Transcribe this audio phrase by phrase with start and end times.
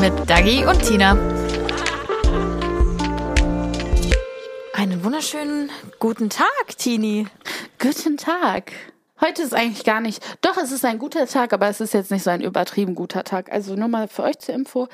[0.00, 1.12] Mit Dagi und Tina.
[4.72, 7.26] Einen wunderschönen guten Tag, Tini.
[7.80, 8.72] Guten Tag.
[9.20, 12.10] Heute ist eigentlich gar nicht, doch, es ist ein guter Tag, aber es ist jetzt
[12.10, 13.50] nicht so ein übertrieben guter Tag.
[13.50, 14.88] Also nur mal für euch zur Info.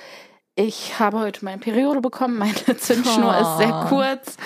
[0.55, 3.43] Ich habe heute meine Periode bekommen, meine Zündschnur Oh.
[3.43, 4.37] ist sehr kurz.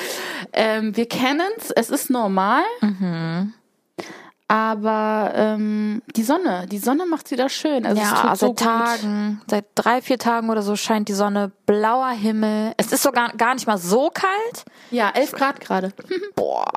[0.52, 2.62] Ähm, wir kennen's, es ist normal.
[2.80, 3.52] Mhm.
[4.48, 7.84] Aber ähm, die Sonne, die Sonne macht wieder schön.
[7.84, 8.58] Also es ja, seit so gut.
[8.60, 12.72] Tagen, seit drei, vier Tagen oder so scheint die Sonne, blauer Himmel.
[12.76, 14.64] Es ist sogar gar nicht mal so kalt.
[14.92, 15.92] Ja, 11 Grad gerade.
[16.36, 16.68] Boah.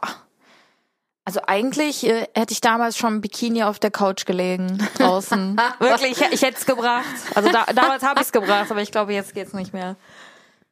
[1.25, 5.55] Also eigentlich äh, hätte ich damals schon Bikini auf der Couch gelegen draußen.
[5.79, 7.05] Wirklich, ich, ich hätte es gebracht.
[7.35, 9.95] Also da, damals habe ich es gebracht, aber ich glaube, jetzt geht's nicht mehr.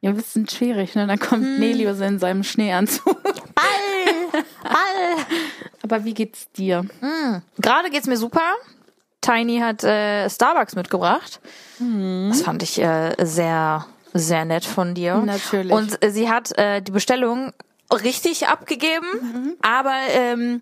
[0.01, 1.07] Ja, das ist schwierig, ne?
[1.07, 1.59] Dann kommt Hm.
[1.59, 3.21] Nelius in seinem Schneeanzug.
[3.23, 5.25] Ball, Ball.
[5.83, 6.85] Aber wie geht's dir?
[7.59, 8.41] Gerade geht's mir super.
[9.21, 11.39] Tiny hat äh, Starbucks mitgebracht.
[11.79, 15.15] Das fand ich äh, sehr, sehr nett von dir.
[15.17, 15.71] Natürlich.
[15.71, 17.51] Und äh, sie hat äh, die Bestellung
[17.91, 20.61] richtig abgegeben, aber ähm,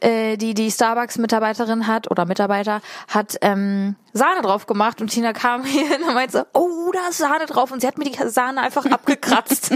[0.00, 5.64] äh, die die Starbucks-Mitarbeiterin hat oder Mitarbeiter hat ähm, Sahne drauf gemacht und Tina kam
[5.64, 8.60] hier und meinte so, oh, da ist Sahne drauf und sie hat mir die Sahne
[8.62, 9.70] einfach abgekratzt.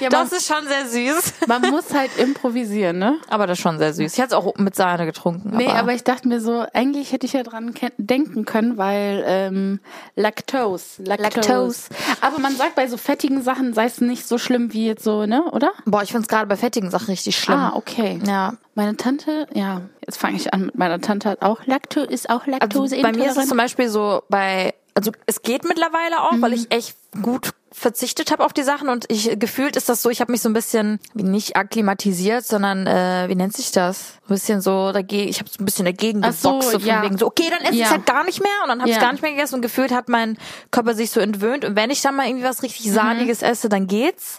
[0.00, 1.32] Ja, das man, ist schon sehr süß.
[1.46, 3.18] man muss halt improvisieren, ne?
[3.28, 4.12] Aber das ist schon sehr süß.
[4.14, 5.56] Ich hatte es auch mit Sahne getrunken.
[5.56, 9.22] Nee, aber ich dachte mir so, eigentlich hätte ich ja dran ken- denken können, weil
[9.26, 9.80] ähm,
[10.16, 11.36] Lactose, Lactose.
[11.48, 11.82] Lactose.
[12.20, 15.26] Aber man sagt, bei so fettigen Sachen sei es nicht so schlimm wie jetzt so,
[15.26, 15.44] ne?
[15.52, 15.72] Oder?
[15.84, 17.58] Boah, ich find's gerade bei fettigen Sachen richtig schlimm.
[17.58, 18.20] Ah, okay.
[18.26, 18.54] Ja.
[18.76, 22.40] Meine Tante, ja, jetzt fange ich an mit meiner Tante hat auch Lactose, ist auch
[22.46, 26.34] Also Laktose bei mir ist es zum Beispiel so bei, also es geht mittlerweile auch,
[26.40, 30.08] weil ich echt gut verzichtet habe auf die Sachen und ich gefühlt ist das so,
[30.08, 34.18] ich habe mich so ein bisschen nicht akklimatisiert, sondern äh, wie nennt sich das?
[34.28, 36.88] Ein bisschen so dagegen, ich habe so ein bisschen dagegen Ach so, geboxt, so von
[36.88, 37.02] ja.
[37.02, 37.90] wegen so, okay, dann esse ich Ja.
[37.90, 39.02] halt gar nicht mehr und dann habe ich Ja.
[39.02, 40.38] gar nicht mehr gegessen und gefühlt hat mein
[40.70, 42.92] Körper sich so entwöhnt und wenn ich dann mal irgendwie was richtig Mhm.
[42.94, 44.38] sahniges esse, dann geht's.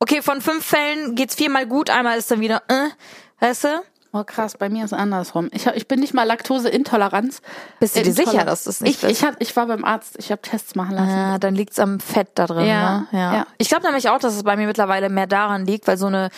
[0.00, 2.88] Okay, von fünf Fällen geht's viermal gut, einmal ist dann wieder, äh,
[3.40, 3.68] weißt du?
[4.12, 5.50] Oh krass, bei mir ist es andersrum.
[5.52, 7.40] Ich, hab, ich bin nicht mal Laktoseintolerant.
[7.78, 8.32] Bist du dir Intolerant.
[8.32, 9.20] sicher, dass du es nicht ich, bist?
[9.20, 11.10] ich, hab, ich war beim Arzt, ich habe Tests machen lassen.
[11.10, 12.66] Ja, dann liegt's am Fett da drin.
[12.66, 13.08] Ja, ne?
[13.12, 13.34] ja.
[13.34, 13.46] ja.
[13.58, 16.30] Ich glaube nämlich auch, dass es bei mir mittlerweile mehr daran liegt, weil so eine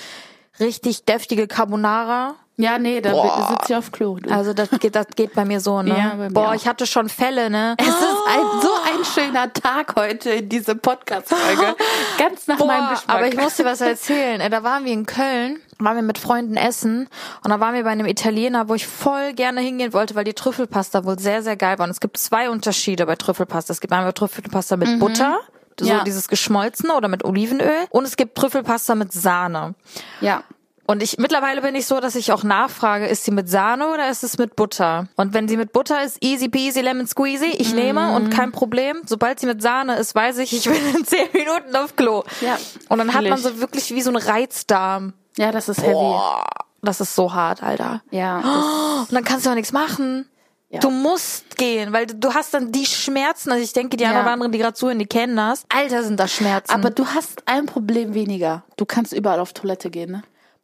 [0.59, 3.49] richtig deftige Carbonara, Ja, nee, da Boah.
[3.51, 4.17] sitzt ja auf Klo.
[4.21, 4.31] Du.
[4.31, 5.91] also das geht, das geht bei mir so, ne?
[5.97, 6.55] Ja, bei mir Boah, auch.
[6.55, 7.75] ich hatte schon Fälle, ne?
[7.79, 11.77] es ist ein, so ein schöner Tag heute in diese Podcast-Folge.
[12.19, 13.17] Ganz nach meinem Boah, Geschmack.
[13.17, 14.41] aber ich muss dir was erzählen.
[14.41, 17.09] Ey, Da waren wir in Köln, waren wir mit Freunden essen
[17.45, 20.35] und da waren wir bei einem Italiener, wo ich voll gerne hingehen wollte, weil die
[20.35, 21.85] Trüffelpasta wohl sehr, sehr geil war.
[21.85, 23.73] Und es gibt zwei Unterschiede bei Trüffelpasta.
[23.73, 25.39] Es gibt einmal Trüffelpasta mit Butter,
[25.79, 25.91] so Mhm.
[25.93, 26.05] Ja.
[26.05, 29.75] dieses geschmolzene oder mit Olivenöl und es gibt Trüffelpasta mit Sahne.
[30.21, 30.43] ja.
[30.91, 34.11] Und ich mittlerweile bin ich so, dass ich auch nachfrage, ist sie mit Sahne oder
[34.11, 35.07] ist es mit Butter?
[35.15, 39.01] Und wenn sie mit Butter ist, easy peasy lemon squeezy, ich nehme und kein Problem.
[39.07, 42.25] Sobald sie mit Sahne ist, weiß ich, ich bin in zehn Minuten auf Klo.
[42.41, 42.59] Ja,
[42.89, 45.13] Und dann hat man so wirklich wie so einen Reizdarm.
[45.37, 45.93] Ja, das ist heavy.
[45.93, 46.45] Boah,
[46.83, 48.03] das ist so hart, Alter.
[48.11, 50.29] Ja, das, Und dann kannst du auch nichts machen.
[50.71, 50.81] Ja.
[50.81, 53.53] Du musst gehen, weil du- hast dann die Schmerzen.
[53.53, 54.11] Also ich denke, die Ja.
[54.11, 55.65] anderen anderen, die gerade zuhören, die kennen das.
[55.69, 56.73] Alter, sind das Schmerzen.
[56.73, 58.65] aber du hast ein Problem weniger.
[58.77, 60.23] Du kannst überall auf Toilette gehen, ne?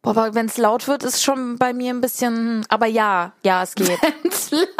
[0.09, 2.65] Aber wenn es laut wird, ist schon bei mir ein bisschen.
[2.69, 3.97] Aber ja, ja, es geht.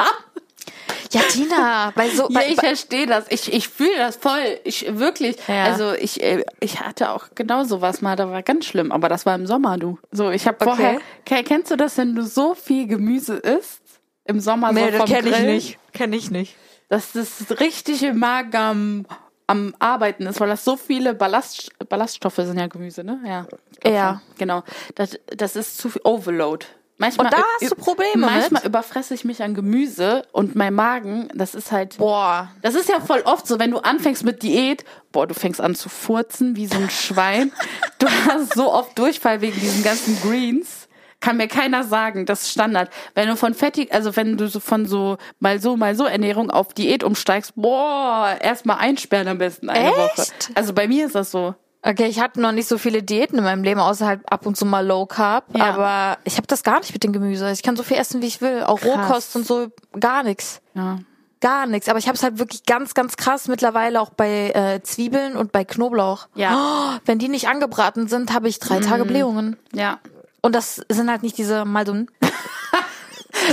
[1.13, 2.23] Ja, Tina, bei so.
[2.23, 3.25] Ja, bei, ich verstehe das.
[3.29, 4.59] Ich, ich fühle das voll.
[4.65, 5.37] Ich wirklich.
[5.47, 5.63] Ja.
[5.63, 9.25] Also ich, äh, ich hatte auch genau sowas mal, da war ganz schlimm, aber das
[9.25, 9.97] war im Sommer, du.
[10.11, 10.95] So, ich habe vorher.
[10.95, 11.01] Okay.
[11.25, 13.81] Ke- Kennst du das, wenn du so viel Gemüse isst?
[14.25, 15.79] Im Sommer nee, so das vom kenne ich nicht.
[15.93, 16.55] Kenn ich nicht.
[16.89, 17.13] Das
[17.61, 19.05] richtig im Magen am,
[19.47, 23.19] am Arbeiten ist, weil das so viele Ballast, Ballaststoffe sind ja Gemüse, ne?
[23.25, 23.47] Ja.
[23.89, 24.09] Ja.
[24.09, 24.37] schon.
[24.37, 24.63] Genau.
[24.95, 26.65] Das, das ist zu viel Overload.
[26.99, 28.65] Manchmal, Und da hast du Probleme Manchmal mit?
[28.65, 31.97] überfresse ich mich an Gemüse und mein Magen, das ist halt.
[31.97, 32.49] Boah.
[32.63, 35.75] Das ist ja voll oft so, wenn du anfängst mit Diät, boah, du fängst an
[35.75, 37.51] zu furzen wie so ein Schwein.
[37.99, 40.86] du hast so oft Durchfall wegen diesen ganzen Greens.
[41.19, 42.89] Kann mir keiner sagen, das ist Standard.
[43.15, 46.51] Wenn du von fettig, also wenn du so von so mal so, mal so Ernährung
[46.51, 49.97] auf Diät umsteigst, boah, erstmal einsperren am besten eine Echt?
[49.97, 50.25] Woche.
[50.53, 51.55] Also bei mir ist das so.
[51.81, 54.57] Okay, ich hatte noch nicht so viele Diäten in meinem Leben, außer halt ab und
[54.57, 55.45] zu mal Low Carb.
[55.55, 55.73] Ja.
[55.73, 57.49] Aber ich habe das gar nicht mit dem Gemüse.
[57.51, 58.63] Ich kann so viel essen, wie ich will.
[58.63, 58.97] Auch Krass.
[58.97, 59.67] Rohkost und so,
[59.99, 60.61] gar nichts.
[60.73, 60.99] Ja.
[61.39, 61.87] Gar nichts.
[61.87, 65.51] Aber ich habe es halt wirklich ganz, ganz krass mittlerweile auch bei äh, Zwiebeln und
[65.51, 66.27] bei Knoblauch.
[66.35, 66.57] Ja.
[66.57, 69.55] Oh, wenn die nicht angebraten sind, habe ich drei Tage Blähungen.
[69.73, 69.99] Ja.
[70.47, 72.07] Und das sind halt nicht diese mal so ein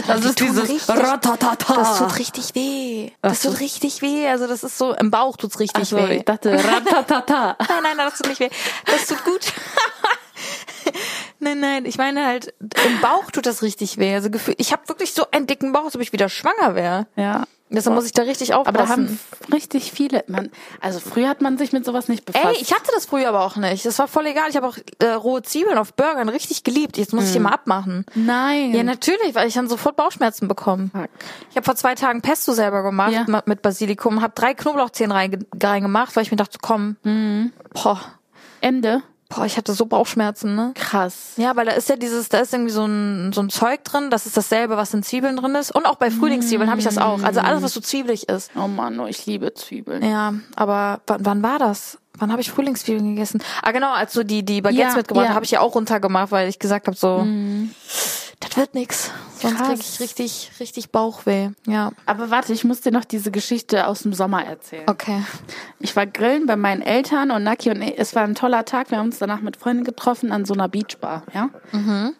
[0.06, 1.74] Das Die ist dieses richtig- Ratatata.
[1.74, 3.10] Das tut richtig weh.
[3.20, 4.28] Das tut richtig weh.
[4.28, 6.18] Also das ist so, im Bauch tut's richtig so, weh.
[6.18, 7.56] ich dachte Ratatata.
[7.68, 8.48] Nein, nein, das tut nicht weh.
[8.86, 9.40] Das tut gut.
[11.40, 14.14] nein, nein, ich meine halt, im Bauch tut das richtig weh.
[14.14, 17.08] Also ich habe wirklich so einen dicken Bauch, als ob ich wieder schwanger wäre.
[17.16, 17.44] Ja.
[17.74, 18.76] Deshalb muss ich da richtig aufpassen.
[18.76, 19.18] Aber da haben
[19.52, 20.50] richtig viele, man,
[20.80, 22.44] also früher hat man sich mit sowas nicht befasst.
[22.56, 23.84] Ey, ich hatte das früher aber auch nicht.
[23.84, 24.48] Das war voll egal.
[24.50, 26.96] Ich habe auch äh, rohe Zwiebeln auf Burgern richtig geliebt.
[26.96, 28.06] Jetzt muss ich die mal abmachen.
[28.14, 28.72] Nein.
[28.74, 30.90] Ja, natürlich, weil ich dann sofort Bauchschmerzen bekommen.
[30.94, 31.08] Fuck.
[31.50, 33.42] Ich habe vor zwei Tagen Pesto selber gemacht Ja.
[33.46, 36.96] mit Basilikum, habe drei Knoblauchzehen rein, reingemacht, weil ich mir dachte, komm,
[37.74, 38.00] boah,
[38.60, 39.02] Ende.
[39.34, 40.72] Boah, ich hatte so Bauchschmerzen, ne?
[40.74, 41.32] Krass.
[41.36, 44.10] Ja, weil da ist ja dieses, da ist irgendwie so ein, so ein Zeug drin,
[44.10, 45.74] das ist dasselbe, was in Zwiebeln drin ist.
[45.74, 47.22] Und auch bei Frühlingszwiebeln habe ich das auch.
[47.22, 48.50] Also alles, was so zwiebelig ist.
[48.56, 50.04] Oh Mann, oh, ich liebe Zwiebeln.
[50.04, 51.98] Ja, aber wann, wann war das?
[52.16, 53.42] Wann habe ich Frühlingszwiebeln gegessen?
[53.62, 55.34] Ah, genau, als du die, die Baguettes Ja, mitgebracht ja.
[55.34, 57.26] habe ich ja auch runtergemacht, weil ich gesagt habe, so,
[58.48, 59.10] das wird nix.
[59.38, 59.68] Sonst Krass.
[59.68, 61.50] krieg ich richtig, richtig Bauchweh.
[61.66, 61.90] Ja.
[62.06, 64.84] Aber warte, ich muss dir noch diese Geschichte aus dem Sommer erzählen.
[64.88, 65.22] Okay.
[65.80, 68.90] Ich war grillen bei meinen Eltern und Naki und ich, es war ein toller Tag.
[68.90, 71.50] Wir haben uns danach mit Freunden getroffen an so einer Beachbar, ja?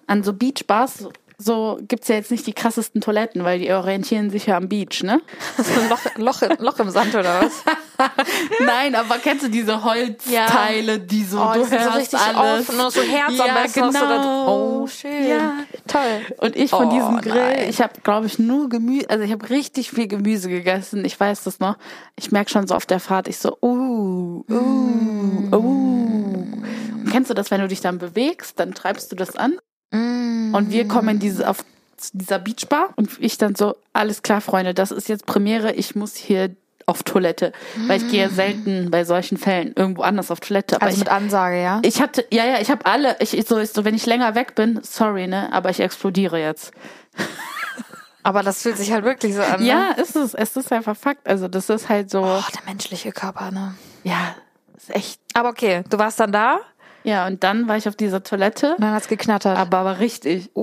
[0.06, 4.31] An so Beachbars, so, so gibt's ja jetzt nicht die krassesten Toiletten, weil die orientieren
[4.31, 5.21] sich ja am Beach, ne?
[5.56, 7.53] Das ist ein Loch, Loch, Loch im Sand oder was?
[8.61, 12.69] Nein, aber kennst du diese Holzteile, die so, Oh, du sind so hörst richtig alles.
[12.69, 14.82] offen und so Herz am ja, besten hast genau.
[14.82, 15.29] Oh, schön.
[15.29, 15.52] Ja.
[15.87, 16.20] Toll.
[16.38, 17.69] Und ich von Oh, diesem Grill, nein.
[17.69, 21.05] ich habe, glaube ich, nur Gemüse, also ich habe richtig viel Gemüse gegessen.
[21.05, 21.76] Ich weiß das noch.
[22.17, 25.56] Ich merk schon so auf der Fahrt, ich so, uh, uh, uh.
[25.56, 29.58] Und kennst du das, wenn du dich dann bewegst, dann treibst du das an
[29.93, 31.64] und wir kommen in diese, auf
[32.12, 36.17] dieser Beachbar und ich dann so, alles klar, Freunde, das ist jetzt Premiere, ich muss
[36.17, 36.50] hier
[36.87, 37.53] auf Toilette,
[37.87, 40.77] weil ich gehe ja selten bei solchen Fällen irgendwo anders auf Toilette.
[40.77, 41.81] Aber Also ich, mit Ansage, ja?
[41.83, 44.35] ich hatte, ja, ja, ich habe alle, ich ich so, ich so, wenn ich länger
[44.35, 46.73] weg bin, sorry, ne, aber ich explodiere jetzt.
[48.27, 49.61] Aber das fühlt sich halt wirklich so an.
[49.61, 49.67] Ne?
[49.67, 51.29] Ja, ist es, es ist einfach Fakt.
[51.29, 53.75] Also das ist halt so, Oh, der menschliche Körper, ne?
[54.03, 54.35] ja,
[54.79, 55.21] ist echt.
[55.35, 56.61] Aber okay, du warst dann da
[57.03, 59.59] Ja, und dann war ich auf dieser Toilette, und dann hat's geknattert.
[59.59, 60.51] aber aber richtig.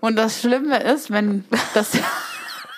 [0.00, 1.92] Und das Schlimme ist, wenn das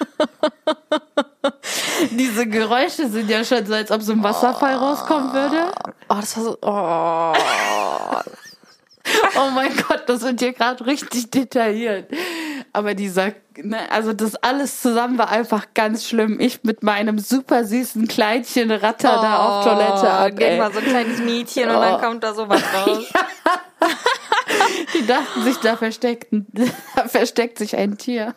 [2.10, 5.72] diese Geräusche sind ja schon so, als ob so ein Wasserfall rauskommen würde.
[6.08, 6.58] oh, das war so.
[6.62, 7.32] Oh.
[9.36, 12.10] Oh mein Gott, das wird hier gerade richtig detailliert.
[12.72, 16.38] Aber dieser, ne, also das alles zusammen war einfach ganz schlimm.
[16.40, 20.36] Ich mit meinem super süßen Kleidchen ratter da auf Toilette ab.
[20.36, 21.98] Geht mal so ein kleines Mädchen und dann Oh.
[21.98, 23.04] kommt da sowas raus.
[24.94, 26.28] Die dachten sich, da versteckt,
[26.96, 28.34] da versteckt sich ein Tier.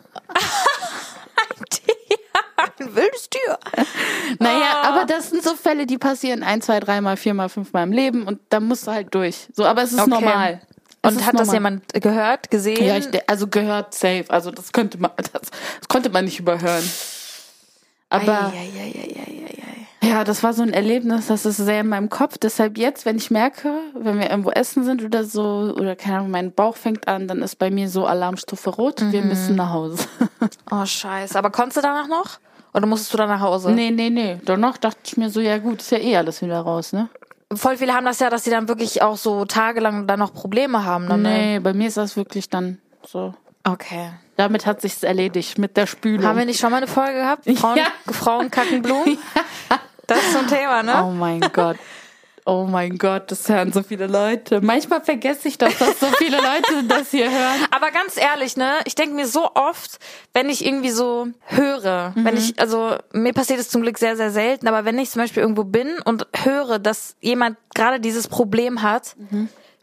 [3.30, 3.58] Tier.
[4.38, 8.24] Naja, aber das sind so Fälle, die passieren ein, zwei, dreimal, viermal, fünfmal im Leben
[8.24, 9.48] und da musst du halt durch.
[9.54, 10.10] So, aber es ist Okay.
[10.10, 10.60] normal.
[11.02, 11.54] Es Und ist hat das normal.
[11.54, 12.84] jemand gehört, gesehen?
[12.84, 14.24] Ja, ich, also gehört safe.
[14.28, 15.30] Also das könnte man, das,
[15.80, 16.82] das konnte man nicht überhören.
[18.08, 18.52] Aber
[20.02, 22.38] ja, das war so ein Erlebnis, das ist sehr in meinem Kopf.
[22.38, 26.30] Deshalb jetzt, wenn ich merke, wenn wir irgendwo essen sind oder so, oder keine Ahnung,
[26.30, 29.00] mein Bauch fängt an, dann ist bei mir so Alarmstufe rot.
[29.12, 29.28] Wir Mhm.
[29.28, 30.04] müssen nach Hause.
[30.70, 31.36] Oh, scheiße.
[31.38, 32.38] Aber konntest du danach noch?
[32.76, 33.70] Oder musstest du dann nach Hause?
[33.72, 34.38] nee, nee, nee.
[34.44, 37.08] Danach dachte ich mir so, ja gut, ist ja eh alles wieder raus, ne?
[37.54, 40.84] Voll viele haben das ja, dass sie dann wirklich auch so tagelang dann noch Probleme
[40.84, 41.08] haben.
[41.08, 41.30] Dann, ne?
[41.30, 43.34] Nee, bei mir ist das wirklich dann so.
[43.64, 44.10] Okay.
[44.36, 46.26] Damit hat sich's erledigt mit der Spülung.
[46.26, 47.44] Haben wir nicht schon mal eine Folge gehabt?
[47.58, 48.12] Frauen, Ja.
[48.12, 49.18] Frauen kacken Blumen?
[50.08, 51.02] Das ist so ein Thema, ne?
[51.04, 51.78] Oh mein Gott.
[52.48, 54.60] Oh mein Gott, das hören so viele Leute.
[54.60, 57.66] Manchmal vergesse ich das, dass so viele Leute das hier hören.
[57.72, 59.98] Aber ganz ehrlich, ne, ich denke mir so oft,
[60.32, 64.30] wenn ich irgendwie so höre, wenn ich, also mir passiert es zum Glück sehr, sehr
[64.30, 68.80] selten, aber wenn ich zum Beispiel irgendwo bin und höre, dass jemand gerade dieses Problem
[68.82, 69.16] hat,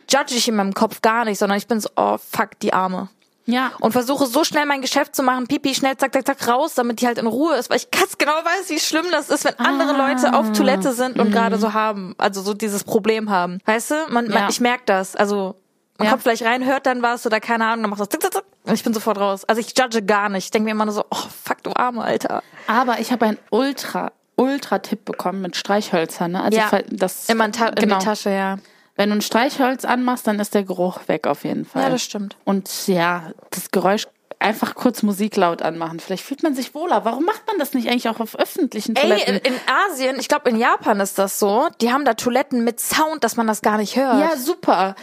[0.10, 3.10] judge ich in meinem Kopf gar nicht, sondern ich bin so, oh fuck, die Arme.
[3.46, 3.72] Ja.
[3.82, 7.02] Und versuche so schnell mein Geschäft zu machen, pipi, schnell, zack, zack, zack, raus, damit
[7.02, 9.58] die halt in Ruhe ist, weil ich ganz genau weiß, wie schlimm das ist, wenn
[9.60, 13.60] andere Leute auf Toilette sind und gerade so haben, also so dieses Problem haben.
[13.66, 14.50] Weißt du, man, man Ja.
[14.50, 15.56] ich merke das, also
[15.98, 16.12] man Ja.
[16.12, 18.44] kommt vielleicht rein, hört dann was oder keine Ahnung, dann macht das zack, zack, zack,
[18.66, 19.44] und ich bin sofort raus.
[19.44, 20.46] Also ich judge gar nicht.
[20.46, 22.42] Ich denke mir immer nur so, oh fuck, du Arme, Alter.
[22.68, 26.32] Aber ich habe einen ultra, ultra Tipp bekommen mit Streichhölzern.
[26.32, 26.42] Ne?
[26.44, 26.70] Also Ja.
[26.90, 27.96] das Immer in, Ta genau.
[27.96, 28.58] in die Tasche, ja.
[28.96, 31.84] Wenn du ein Streichholz anmachst, dann ist der Geruch weg auf jeden Fall.
[31.84, 32.38] Ja, das stimmt.
[32.46, 34.08] Und ja, das Geräusch
[34.40, 36.00] einfach kurz Musik laut anmachen.
[36.02, 37.06] Vielleicht fühlt man sich wohler.
[37.06, 39.36] Warum macht man das nicht eigentlich auch auf öffentlichen Ey, Toiletten?
[39.38, 39.60] in, in
[39.90, 43.38] Asien, ich glaube in Japan ist das so, die haben da Toiletten mit Sound, dass
[43.38, 44.20] man das gar nicht hört.
[44.20, 44.96] ja, super.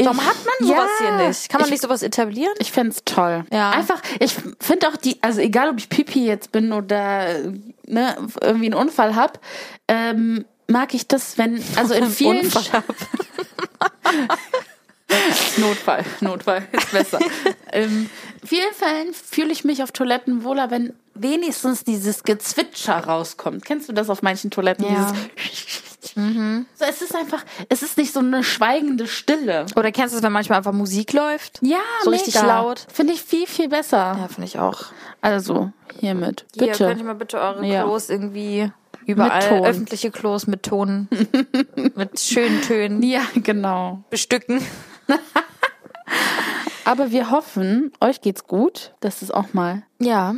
[0.00, 1.06] Warum hat man sowas Ja.
[1.18, 1.48] hier nicht?
[1.50, 2.54] Kann man Ich- nicht sowas etablieren?
[2.60, 3.44] Ich find's toll.
[3.52, 3.70] Ja.
[3.72, 7.26] Einfach, ich finde auch die, also egal ob ich Pipi jetzt bin oder
[7.86, 9.38] ne, irgendwie einen Unfall hab,
[9.88, 12.82] ähm, mag ich das, wenn, also in vielen Unfall
[15.58, 17.18] Notfall, Notfall ist besser.
[17.72, 18.10] ähm,
[18.42, 23.64] in vielen Fällen fühle ich mich auf Toiletten wohler, wenn wenigstens dieses Gezwitscher rauskommt.
[23.64, 24.84] Kennst du das auf manchen Toiletten?
[24.84, 25.12] Ja.
[25.36, 25.88] Dieses
[26.74, 29.66] so, es ist einfach, es ist nicht so eine schweigende Stille.
[29.76, 31.58] Oder kennst du es, wenn manchmal einfach Musik läuft?
[31.62, 32.46] Ja, So richtig mega.
[32.46, 32.86] laut.
[32.92, 34.16] Finde ich viel, viel besser.
[34.20, 34.86] Ja, finde ich auch.
[35.20, 36.44] Also, hiermit.
[36.54, 36.86] Hier, Bitte.
[36.86, 37.82] könnt ihr mal bitte eure Ja.
[37.82, 38.70] Klos irgendwie
[39.08, 41.08] überall, öffentliche Klos mit Ton,
[41.96, 44.04] mit schönen Tönen ja, genau.
[44.10, 44.60] bestücken.
[46.84, 48.94] Aber wir hoffen, euch geht's gut.
[49.00, 50.34] Das ist auch mal Ja.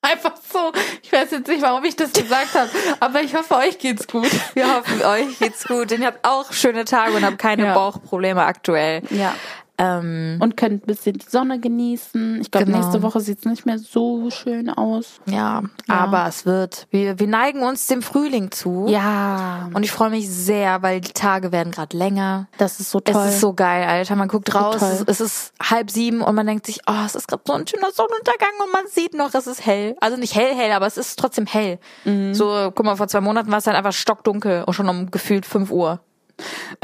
[0.00, 0.72] einfach so.
[1.02, 4.30] Ich weiß jetzt nicht, warum ich das gesagt habe, aber ich hoffe, euch geht's gut.
[4.54, 5.90] Wir hoffen, euch geht's gut.
[5.90, 7.74] Denn ihr habt auch schöne Tage und habt keine Ja.
[7.74, 9.02] Bauchprobleme aktuell.
[9.10, 9.34] Ja.
[9.80, 12.40] Ähm, Und könnt ein bisschen die Sonne genießen.
[12.40, 12.78] Ich glaube, Genau.
[12.78, 15.20] nächste Woche sieht's nicht mehr so schön aus.
[15.26, 16.88] ja, aber es wird.
[16.90, 18.86] Wir, wir neigen uns dem Frühling zu.
[18.88, 19.70] Ja.
[19.72, 22.48] Und ich freue mich sehr, weil die Tage werden gerade länger.
[22.58, 23.22] Das ist so toll.
[23.24, 24.16] Es ist so geil, Alter.
[24.16, 25.04] Man guckt raus, toll.
[25.06, 27.92] es ist halb sieben und man denkt sich, oh, es ist gerade so ein schöner
[27.92, 29.96] Sonnenuntergang und man sieht noch, es ist hell.
[30.00, 31.78] Also nicht hell, hell, aber es ist trotzdem hell.
[32.04, 32.34] Mhm.
[32.34, 35.46] So, guck mal, vor zwei Monaten war es halt einfach stockdunkel und schon um gefühlt
[35.46, 36.00] fünf Uhr.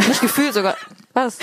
[0.06, 0.76] Nicht gefühlt sogar.
[1.14, 1.38] Was?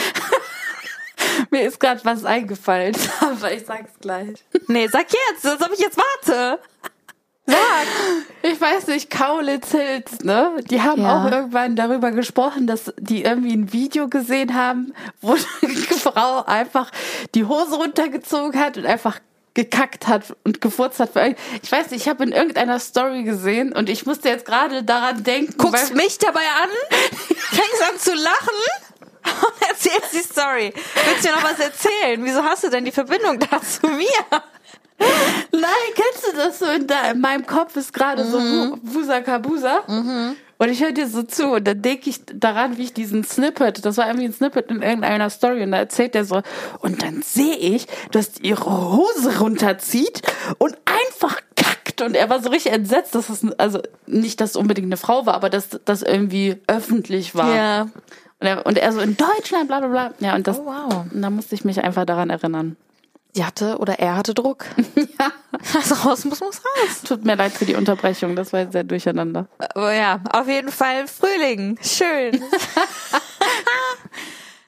[1.50, 4.44] Mir ist gerade was eingefallen, aber ich sag's gleich.
[4.68, 6.60] Nee, sag jetzt, als ob ich jetzt warte.
[8.44, 10.52] Ich weiß nicht, Kaulitz Hills, ne?
[10.70, 11.22] Die haben Ja.
[11.26, 16.92] auch irgendwann darüber gesprochen, dass die irgendwie ein Video gesehen haben, wo eine Frau einfach
[17.36, 19.20] die Hose runtergezogen hat und einfach
[19.54, 21.10] gekackt hat und gefurzt hat.
[21.62, 25.24] Ich weiß nicht, ich habe in irgendeiner Story gesehen und ich musste jetzt gerade daran
[25.24, 25.58] denken.
[25.58, 26.70] Guckst mich dabei an,
[27.36, 28.56] fängst an zu lachen
[29.26, 30.74] und erzählst die Story.
[31.06, 32.24] Willst du mir noch was erzählen?
[32.24, 34.42] Wieso hast du denn die Verbindung da zu mir?
[35.52, 36.66] Nein, kennst du das so?
[36.66, 38.80] In, da, in meinem Kopf ist gerade so Mhm.
[38.84, 39.80] Wu- Wusa Kabusa.
[40.60, 43.84] Und ich höre dir so zu und dann denke ich daran, wie ich diesen Snippet,
[43.84, 46.44] das war irgendwie ein Snippet in irgendeiner Story und da erzählt er so,
[46.82, 50.22] und dann sehe ich, dass die ihre Hose runterzieht
[50.60, 52.02] und einfach kackt.
[52.04, 55.26] Und er war so richtig entsetzt, dass es, also nicht, dass es unbedingt eine Frau
[55.26, 57.56] war, aber dass das irgendwie öffentlich war.
[57.56, 57.88] Ja.
[58.42, 60.14] Und er, und er so in Deutschland, bla bla bla.
[60.20, 61.06] Ja, und das, Oh, wow.
[61.14, 62.76] und da musste ich mich einfach daran erinnern.
[63.34, 64.66] Sie hatte oder er hatte Druck.
[64.96, 65.32] ja.
[65.74, 67.02] Also raus muss, muss raus.
[67.08, 69.48] Tut mir leid für die Unterbrechung, das war jetzt sehr durcheinander.
[69.76, 71.78] Aber ja, auf jeden Fall Frühling.
[71.82, 72.44] Schön.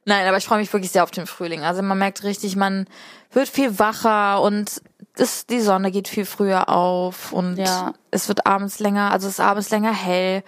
[0.05, 1.61] Nein, aber ich freue mich wirklich sehr auf den Frühling.
[1.63, 2.87] Also man merkt richtig, man
[3.31, 4.81] wird viel wacher und
[5.15, 7.93] es, die Sonne geht viel früher auf und Ja.
[8.11, 10.43] es wird abends länger, also es ist abends länger hell.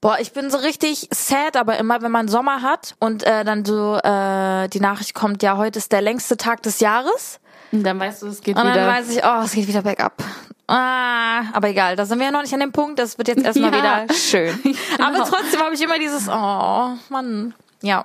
[0.00, 3.64] Boah, ich bin so richtig sad, aber immer wenn man Sommer hat und äh, dann
[3.64, 7.40] so äh, die Nachricht kommt, ja, heute ist der längste Tag des Jahres.
[7.72, 8.74] Und dann weißt du, es geht Und wieder.
[8.74, 10.22] dann weiß ich, oh, es geht wieder bergab.
[10.68, 12.98] Ah, aber egal, da sind wir ja noch nicht an dem Punkt.
[12.98, 14.04] Das wird jetzt erstmal Ja.
[14.04, 14.58] wieder schön.
[15.02, 17.54] Aber trotzdem habe ich immer dieses, oh, Mann.
[17.82, 18.04] Ja.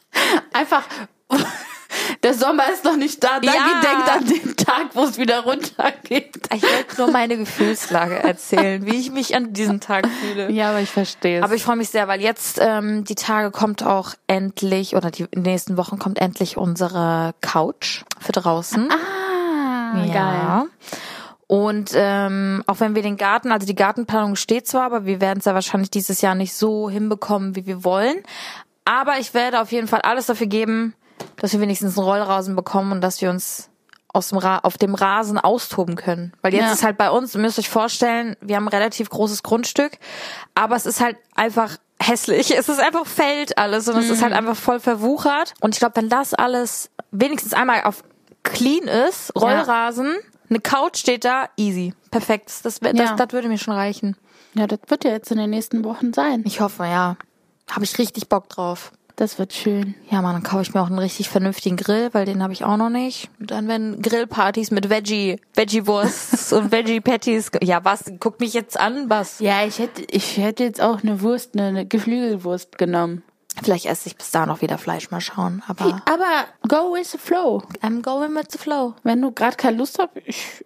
[0.52, 0.82] einfach,
[2.22, 3.40] der Sommer ist noch nicht da.
[3.40, 3.80] Dagi Ja.
[3.82, 6.36] denkt an den Tag, wo es wieder runtergeht.
[6.54, 10.50] Ich wollte nur meine Gefühlslage erzählen, wie ich mich an diesem Tag fühle.
[10.50, 11.44] Ja, aber ich verstehe es.
[11.44, 15.26] Aber ich freue mich sehr, weil jetzt ähm, die Tage kommt auch endlich, oder die
[15.34, 18.88] nächsten Wochen kommt endlich unsere Couch für draußen.
[18.90, 20.12] ah, geil.
[20.14, 20.66] Ja.
[21.46, 25.38] Und ähm, auch wenn wir den Garten, also die Gartenplanung steht zwar, aber wir werden
[25.40, 28.16] es ja wahrscheinlich dieses Jahr nicht so hinbekommen, wie wir wollen.
[28.86, 30.94] Aber ich werde auf jeden Fall alles dafür geben,
[31.36, 33.70] dass wir wenigstens einen Rollrasen bekommen und dass wir uns
[34.12, 36.32] aus dem Ra auf dem Rasen austoben können.
[36.42, 36.72] Weil jetzt Ja.
[36.72, 39.98] ist halt bei uns, ihr müsst euch vorstellen, wir haben ein relativ großes Grundstück,
[40.54, 42.50] aber es ist halt einfach hässlich.
[42.56, 45.54] Es ist einfach Feld alles und es ist halt einfach voll verwuchert.
[45.60, 48.04] Und ich glaube, wenn das alles wenigstens einmal auf
[48.44, 50.14] clean ist, Rollrasen,
[50.50, 51.94] eine Couch steht da, easy.
[52.12, 52.52] Perfekt.
[52.62, 53.16] Das, das, Ja.
[53.16, 54.16] das würde mir schon reichen.
[54.54, 56.42] Ja, das wird ja jetzt in den nächsten Wochen sein.
[56.46, 57.16] Ich hoffe, ja.
[57.70, 58.92] Habe ich richtig Bock drauf.
[59.16, 59.94] Das wird schön.
[60.10, 62.64] Ja, Mann, dann kaufe ich mir auch einen richtig vernünftigen Grill, weil den habe ich
[62.64, 63.30] auch noch nicht.
[63.38, 67.52] Und dann werden Grillpartys mit Veggie, Veggie-Wurst und Veggie-Patties.
[67.62, 68.04] Ja, was?
[68.18, 69.38] Guck mich jetzt an, was?
[69.38, 73.22] Ja, ich hätte, ich hätte jetzt auch eine Wurst, eine, eine Geflügelwurst genommen.
[73.62, 75.62] Vielleicht esse ich bis da noch wieder Fleisch, mal schauen.
[75.68, 77.62] Aber Aber go with the flow.
[77.82, 78.94] I'm going with the flow.
[79.04, 80.64] Wenn du gerade keine Lust hast, ich,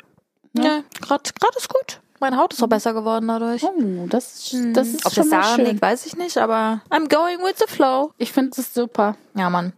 [0.55, 1.23] Ja, gerade
[1.59, 2.01] ist gut.
[2.21, 3.63] Meine Haut ist auch besser geworden dadurch.
[3.65, 5.67] oh, das, das ist Ob schon das mal daran schön.
[5.67, 8.13] liegt, weiß ich nicht, aber I'm going with the flow.
[8.19, 9.17] Ich finde es super.
[9.35, 9.73] Ja, Mann.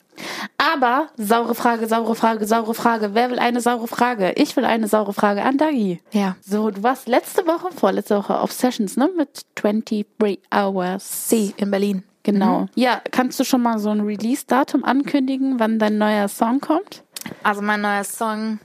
[0.59, 3.14] Aber saure Frage, saure Frage, saure Frage.
[3.14, 4.32] Wer will eine saure Frage?
[4.37, 6.00] Ich will eine saure Frage an Dagi.
[6.12, 6.37] Ja.
[6.42, 9.09] So, du warst letzte Woche, vorletzte Woche auf Sessions, ne?
[9.16, 10.06] Mit 23
[10.54, 11.28] Hours.
[11.30, 12.02] Sie in Berlin.
[12.23, 12.66] genau.
[12.75, 17.02] Ja, kannst du schon mal so ein Release-Datum ankündigen, wann dein neuer Song kommt?
[17.42, 18.61] Also mein neuer Song.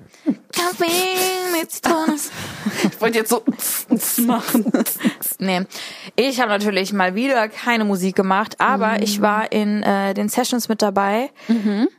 [0.56, 2.20] Kaffee mit Zitronen.
[2.92, 3.44] Ich wollte jetzt so
[4.26, 4.72] machen.
[5.40, 5.62] Nee,
[6.16, 9.04] ich habe natürlich mal wieder keine Musik gemacht, aber Mhm.
[9.04, 11.30] ich war in äh, den Sessions mit dabei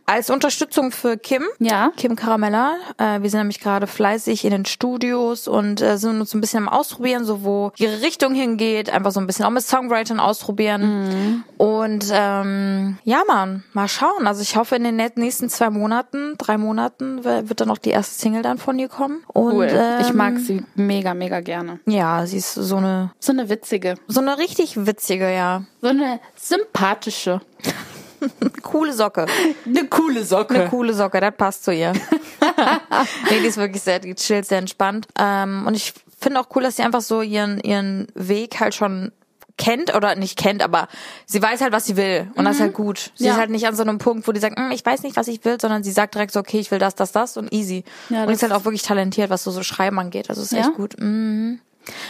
[0.07, 1.43] als Unterstützung für Kim.
[1.59, 1.93] Ja.
[1.97, 2.77] Kim Caramella.
[2.99, 6.67] Äh, wir sind nämlich gerade fleißig in den Studios und äh, sind uns ein bisschen
[6.67, 11.05] am Ausprobieren, so wo ihre Richtung hingeht, einfach so ein bisschen auch mit Songwritern ausprobieren.
[11.09, 11.45] Mhm.
[11.59, 14.27] Und ähm, ja, man, mal schauen.
[14.27, 18.19] Also ich hoffe, in den nächsten zwei Monaten, drei Monaten wird dann noch die erste
[18.19, 19.23] Single dann von ihr kommen.
[19.29, 19.67] Und, Cool.
[20.01, 21.81] ich ähm, mag sie mega, mega gerne.
[21.87, 25.63] Ja, sie ist so eine So eine witzige, so eine richtig witzige, ja.
[25.81, 27.41] so eine sympathische,
[28.63, 29.27] Coole Socke.
[29.67, 30.55] eine coole Socke.
[30.55, 31.93] Eine coole Socke, das passt zu ihr.
[33.31, 35.07] nee, die ist wirklich sehr die chillt, sehr entspannt.
[35.19, 39.13] Ähm, und ich finde auch cool, dass sie einfach so ihren, ihren Weg halt schon
[39.59, 40.89] kennt oder nicht kennt, aber
[41.25, 42.31] sie weiß halt, was sie will.
[42.35, 43.11] Und das ist halt gut.
[43.15, 43.33] Sie Ja.
[43.33, 45.29] ist halt nicht an so einem Punkt, wo die sagt, "Hm, ich weiß nicht, was
[45.29, 47.85] ich will, sondern sie sagt direkt so, okay, ich will das, das, das und easy.
[48.11, 50.29] Ja, und ist halt auch wirklich talentiert, was so, so Schreiben angeht.
[50.29, 50.59] Also ist Ja?
[50.61, 50.95] echt gut.
[51.01, 51.61] Mhm.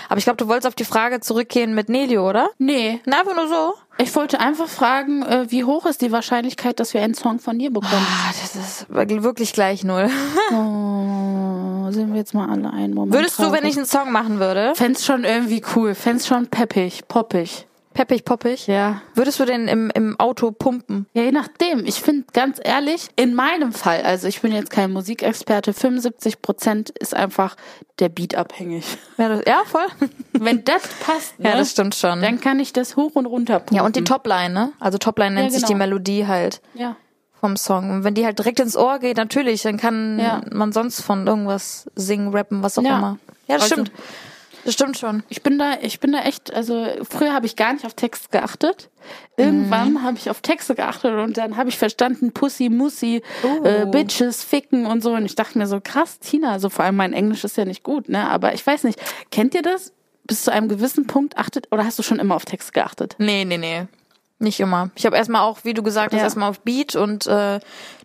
[0.08, 2.48] Aber ich glaube, du wolltest auf die Frage zurückgehen mit Nelio, oder?
[2.58, 3.74] Nee, Na, einfach nur so.
[3.98, 7.58] ich wollte einfach fragen, äh, wie hoch ist die Wahrscheinlichkeit, dass wir einen Song von
[7.58, 7.92] dir bekommen?
[8.08, 10.10] Ah, das ist wirklich gleich null.
[10.52, 13.70] Oh, sind wir jetzt mal alle einen Moment Würdest du, wenn traurig.
[13.70, 17.66] ich einen Song machen würde, Fänd's schon irgendwie cool, fänd's schon peppig, poppig.
[17.96, 19.00] Peppig, poppig, Ja.
[19.14, 21.06] würdest du den im, im Auto pumpen?
[21.14, 21.84] Ja, je nachdem.
[21.86, 26.90] Ich finde ganz ehrlich, in meinem Fall, also ich bin jetzt kein Musikexperte, 75 Prozent
[26.90, 27.56] ist einfach
[27.98, 28.84] der Beat abhängig.
[29.16, 29.86] Ja, das, ja voll.
[30.32, 32.20] Wenn das passt, ne, Ja, das stimmt schon.
[32.20, 33.76] dann kann ich das hoch und runter pumpen.
[33.76, 34.72] Ja, und die Topline, ne?
[34.78, 35.68] Also Topline nennt Ja, sich genau.
[35.68, 36.96] die Melodie halt Ja.
[37.40, 37.90] vom Song.
[37.90, 40.42] Und wenn die halt direkt ins Ohr geht, natürlich, dann kann Ja.
[40.52, 42.98] man sonst von irgendwas singen, rappen, was auch Ja.
[42.98, 43.18] immer.
[43.48, 43.92] Ja, das Also- stimmt.
[44.66, 45.22] Das stimmt schon.
[45.28, 48.30] Ich bin da, ich bin da echt, also früher habe ich gar nicht auf Text
[48.32, 48.90] geachtet.
[49.36, 50.02] Irgendwann Mhm.
[50.02, 53.64] habe ich auf Texte geachtet und dann habe ich verstanden, Pussy, Mussi, Oh.
[53.64, 55.12] äh, Bitches, Ficken und so.
[55.12, 57.82] Und ich dachte mir so, krass, Tina, also vor allem mein Englisch ist ja nicht
[57.84, 58.28] gut, ne?
[58.28, 59.92] Aber ich weiß nicht, kennt ihr das?
[60.24, 63.14] Bis zu einem gewissen Punkt achtet, oder hast du schon immer auf Text geachtet?
[63.18, 63.86] Nee, nee, nee.
[64.40, 64.90] Nicht immer.
[64.96, 66.24] Ich habe erstmal auch, wie du gesagt hast, Ja.
[66.24, 67.60] erstmal auf Beat und äh,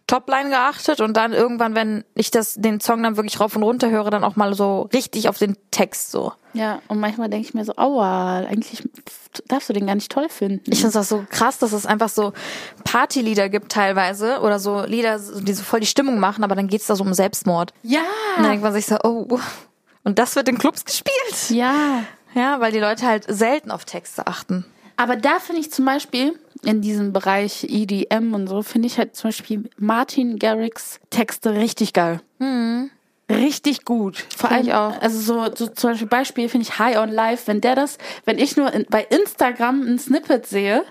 [0.08, 3.90] Topline geachtet und dann irgendwann, wenn ich das den Song dann wirklich rauf und runter
[3.90, 6.34] höre, dann auch mal so richtig auf den Text so.
[6.54, 8.84] Ja, und manchmal denke ich mir so, aua, eigentlich
[9.48, 10.70] darfst du den gar nicht toll finden.
[10.70, 12.34] Ich finde das so krass, dass es einfach so
[12.84, 16.88] Partylieder gibt teilweise oder so Lieder, die so voll die Stimmung machen, aber dann geht's
[16.88, 17.74] da so um Selbstmord.
[17.84, 18.02] ja,
[18.36, 19.40] Und dann denkt man sich so, oh,
[20.04, 21.50] und das wird in Clubs gespielt.
[21.50, 22.04] ja.
[22.34, 24.66] Ja, weil die Leute halt selten auf Texte achten.
[24.96, 29.16] Aber da finde ich zum Beispiel in diesem Bereich EDM und so, finde ich halt
[29.16, 32.22] zum Beispiel Martin Garrix Texte richtig geil.
[33.30, 34.26] Richtig gut.
[34.36, 35.00] Vor allem ich auch.
[35.02, 37.44] Also so, so zum Beispiel Beispiel finde ich High on Life.
[37.48, 40.84] Wenn der das, wenn ich nur in, bei Instagram ein Snippet sehe,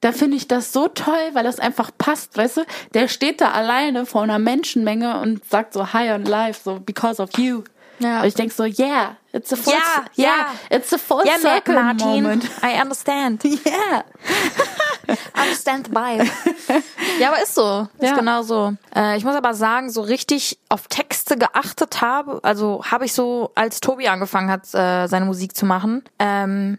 [0.00, 2.60] da finde ich das so toll, weil das einfach passt, weißt du?
[2.94, 7.22] Der steht da alleine vor einer Menschenmenge und sagt so High on Life, so because
[7.22, 7.62] of you.
[8.00, 8.22] Ja.
[8.22, 10.36] Und ich denk so, yeah, it's a full, Ja, yeah,
[10.70, 10.76] ja.
[10.76, 12.44] it's a full Ja, circle Martin, moment.
[12.62, 13.44] I understand.
[13.64, 14.04] Yeah.
[15.40, 16.22] Understand by.
[17.20, 17.88] ja, aber ist so.
[17.98, 18.16] Ist Ja.
[18.16, 18.74] genau so.
[18.94, 23.50] Äh, ich muss aber sagen, so richtig auf Texte geachtet habe, also habe ich so,
[23.54, 26.78] als Tobi angefangen hat, äh, seine Musik zu machen, ähm,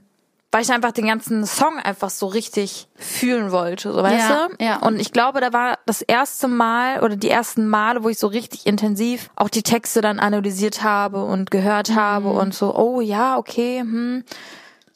[0.51, 4.63] weil ich einfach den ganzen Song einfach so richtig fühlen wollte, so weißt Ja, du?
[4.63, 4.77] ja.
[4.77, 8.27] Und ich glaube, da war das erste Mal oder die ersten Male, wo ich so
[8.27, 11.95] richtig intensiv auch die Texte dann analysiert habe und gehört Mhm.
[11.95, 14.23] habe und so, oh ja, okay, hm.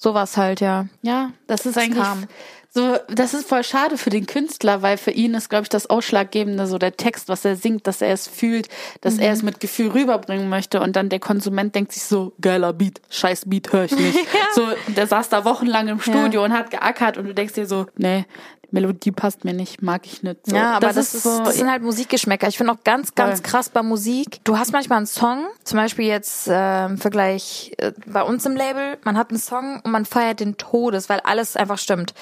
[0.01, 0.85] Sowas halt, ja.
[1.01, 2.23] Ja, das ist eigentlich kam.
[2.71, 5.89] So, das ist voll schade für den Künstler, weil für ihn ist, glaube ich, das
[5.89, 8.69] Ausschlaggebende so der Text, was er singt, dass er es fühlt,
[9.01, 10.79] dass er es mit Gefühl rüberbringen möchte.
[10.79, 14.19] Und dann der Konsument denkt sich so, geiler Beat, scheiß Beat höre ich nicht.
[14.55, 17.85] So, der saß da wochenlang im Studio und hat geackert und du denkst dir so,
[17.97, 18.25] nee,
[18.71, 20.45] Melodie passt mir nicht, mag ich nicht.
[20.45, 22.47] So, Ja, aber das, ist, so, das sind halt Musikgeschmäcker.
[22.47, 23.49] Ich finde auch ganz, ganz Voll.
[23.49, 24.39] krass bei Musik.
[24.43, 28.55] Du hast manchmal einen Song, zum Beispiel jetzt äh, im Vergleich äh, bei uns im
[28.55, 32.13] Label, man hat einen Song und man feiert den Todes, weil alles einfach stimmt.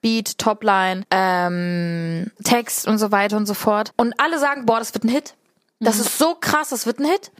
[0.00, 3.92] Beat, Topline, ähm, Text und so weiter und so fort.
[3.96, 5.34] Und alle sagen, boah, das wird ein Hit.
[5.78, 7.30] Das ist so krass, das wird ein Hit.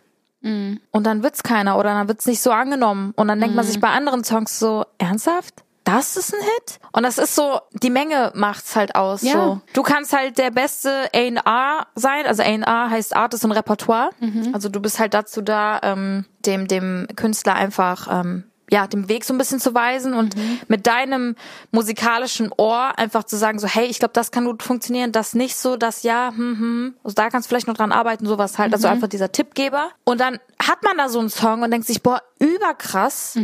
[0.90, 3.12] Und dann wird's keiner oder dann wird's nicht so angenommen.
[3.16, 5.62] Und dann denkt man sich bei anderen Songs so, ernsthaft?
[5.84, 6.78] Das ist ein Hit?
[6.92, 9.22] Und das ist so, die Menge macht's halt aus.
[9.22, 9.32] Ja.
[9.32, 9.60] So.
[9.72, 12.26] Du kannst halt der beste A&R sein.
[12.26, 14.10] Also A&R heißt Artist und Repertoire.
[14.52, 19.24] Also du bist halt dazu da, ähm, dem, dem Künstler einfach, ähm, ja, den Weg
[19.24, 20.34] so ein bisschen zu weisen und
[20.68, 21.36] mit deinem
[21.72, 25.56] musikalischen Ohr einfach zu sagen, so, hey, ich glaube, das kann gut funktionieren, das nicht
[25.56, 26.94] so, das ja, hm, hm.
[27.04, 28.72] Also da kannst du vielleicht noch dran arbeiten, sowas halt.
[28.72, 29.90] Also einfach dieser Tippgeber.
[30.04, 33.34] Und dann hat man da so einen Song und denkt sich, boah, überkrass.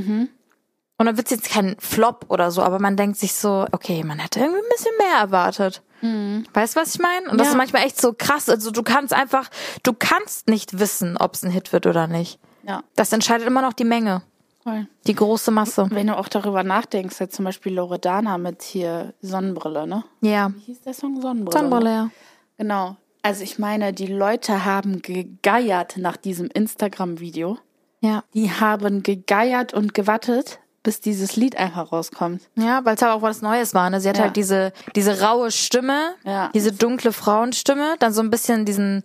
[0.99, 4.19] Und dann wird's jetzt kein Flop oder so, aber man denkt sich so, okay, man
[4.19, 5.83] hätte irgendwie ein bisschen mehr erwartet.
[6.01, 7.31] Weißt du, was ich meine?
[7.31, 7.53] Und das Ja.
[7.53, 8.49] ist manchmal echt so krass.
[8.49, 9.49] Also du kannst einfach,
[9.83, 12.39] du kannst nicht wissen, ob es ein Hit wird oder nicht.
[12.65, 14.23] Ja, Das entscheidet immer noch die Menge,
[14.63, 14.87] voll.
[15.07, 15.87] die große Masse.
[15.91, 20.05] Wenn du auch darüber nachdenkst, jetzt zum Beispiel Loredana mit hier Sonnenbrille, ne?
[20.21, 20.51] Ja.
[20.55, 21.21] Wie hieß der Song?
[21.21, 21.53] Sonnenbrille.
[21.59, 21.97] Sonnenbrille, ne?
[21.97, 22.11] ja.
[22.59, 22.97] Genau.
[23.23, 27.59] Also ich meine, die Leute haben gegeiert nach diesem Instagram-Video.
[28.01, 28.23] Ja.
[28.35, 32.41] Die haben gegeiert und gewartet, bis dieses Lied einfach rauskommt.
[32.55, 33.91] Ja, weil es halt auch was Neues war.
[33.91, 34.01] Ne?
[34.01, 34.23] Sie hat Ja.
[34.25, 36.49] halt diese, diese raue Stimme, Ja.
[36.55, 39.03] diese dunkle Frauenstimme, dann so ein bisschen diesen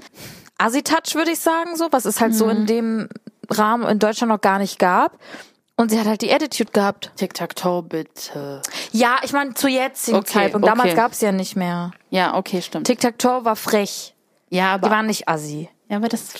[0.57, 2.51] Assi-Touch, würde ich sagen, so, was es halt so Mhm.
[2.51, 3.09] in dem
[3.49, 5.17] Rahmen in Deutschland noch gar nicht gab.
[5.75, 7.11] Und sie hat halt die Attitude gehabt.
[7.17, 8.61] Tic-Tac-Toe, bitte.
[8.93, 10.65] Ja, ich meine, zu jetzigen Okay, Zeitpunkt.
[10.65, 10.95] Damals okay.
[10.95, 11.91] gab's ja nicht mehr.
[12.11, 12.87] Ja, okay, stimmt.
[12.87, 14.15] Tic-Tac-Toe war frech.
[14.49, 15.67] ja, Die aber, waren nicht assi.
[15.89, 16.31] ja, aber das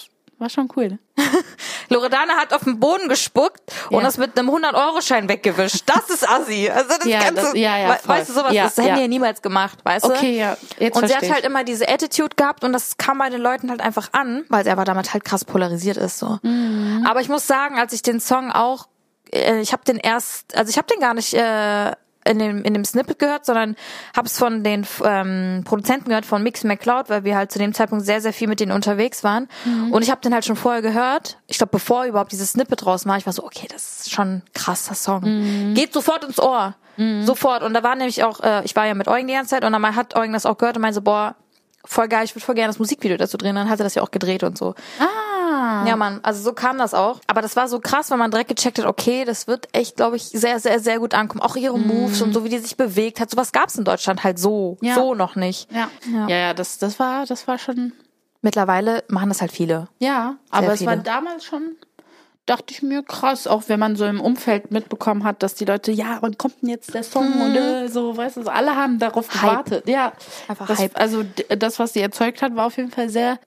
[0.44, 1.00] war schon cool.
[1.90, 4.04] Loredana hat auf den Boden gespuckt und Ja.
[4.04, 5.84] das mit einem 100-Euro-Schein weggewischt.
[5.86, 6.70] Das ist assi.
[6.70, 8.16] Also das Ja, Ganze, das- ja, ja, voll.
[8.16, 9.08] weißt du, sowas, Ja, das hätten ja.
[9.08, 10.10] niemals gemacht, weißt du?
[10.14, 13.30] Okay, ja, jetzt Und sie hat halt immer diese Attitude gehabt und das kam bei
[13.30, 16.40] den Leuten halt einfach an, weil sie aber damit halt krass polarisiert ist so.
[16.44, 17.06] Mhm.
[17.08, 18.88] Aber ich muss sagen, als ich den Song auch,
[19.32, 21.92] äh, ich habe den erst, also ich habe den gar nicht äh,
[22.26, 23.76] in dem in dem Snippet gehört, sondern
[24.16, 27.74] habe es von den ähm, Produzenten gehört von Mix McCloud, weil wir halt zu dem
[27.74, 29.92] Zeitpunkt sehr sehr viel mit denen unterwegs waren Mhm.
[29.92, 31.38] und ich habe den halt schon vorher gehört.
[31.48, 34.28] Ich glaube, bevor überhaupt dieses Snippet raus war, ich war so, okay, das ist schon
[34.38, 35.22] ein krasser Song.
[35.24, 35.74] Mhm.
[35.74, 36.76] Geht sofort ins Ohr.
[37.24, 37.64] Sofort.
[37.64, 39.72] Und da war nämlich auch, äh, ich war ja mit Eugen die ganze Zeit und
[39.74, 41.36] dann hat Eugen das auch gehört und meinte so, boah,
[41.84, 43.56] voll geil, ich würde voll gerne das Musikvideo dazu drehen.
[43.56, 44.76] Dann hat er das ja auch gedreht und so.
[45.00, 45.33] Ah.
[45.88, 47.20] Ja, Mann, also so kam das auch.
[47.28, 50.16] Aber das war so krass, weil man direkt gecheckt hat, okay, das wird echt, glaube
[50.16, 51.42] ich, sehr, sehr, sehr gut ankommen.
[51.42, 53.30] Auch ihre Moves und so, wie die sich bewegt hat.
[53.30, 54.96] Sowas gab's in Deutschland halt so, Ja.
[54.96, 55.72] so noch nicht.
[55.72, 55.89] Ja.
[56.12, 56.28] Ja.
[56.28, 57.94] ja, ja, das, das war, das war schon,
[58.42, 59.88] Mittlerweile machen das halt viele.
[60.00, 61.04] ja, aber es war viele.
[61.04, 61.78] damals schon,
[62.46, 65.94] dachte ich mir, krass, auch wenn man so im Umfeld mitbekommen hat, dass die Leute,
[65.94, 69.34] ja, wann kommt denn jetzt der Song und äh, so, weißt du, alle haben darauf
[69.34, 69.42] Mhm.
[69.42, 69.50] Hype.
[69.52, 69.88] gewartet.
[69.88, 70.12] Ja,
[70.50, 71.00] Einfach das, Hype.
[71.00, 71.24] Also
[71.58, 73.39] das, was sie erzeugt hat, war auf jeden Fall sehr,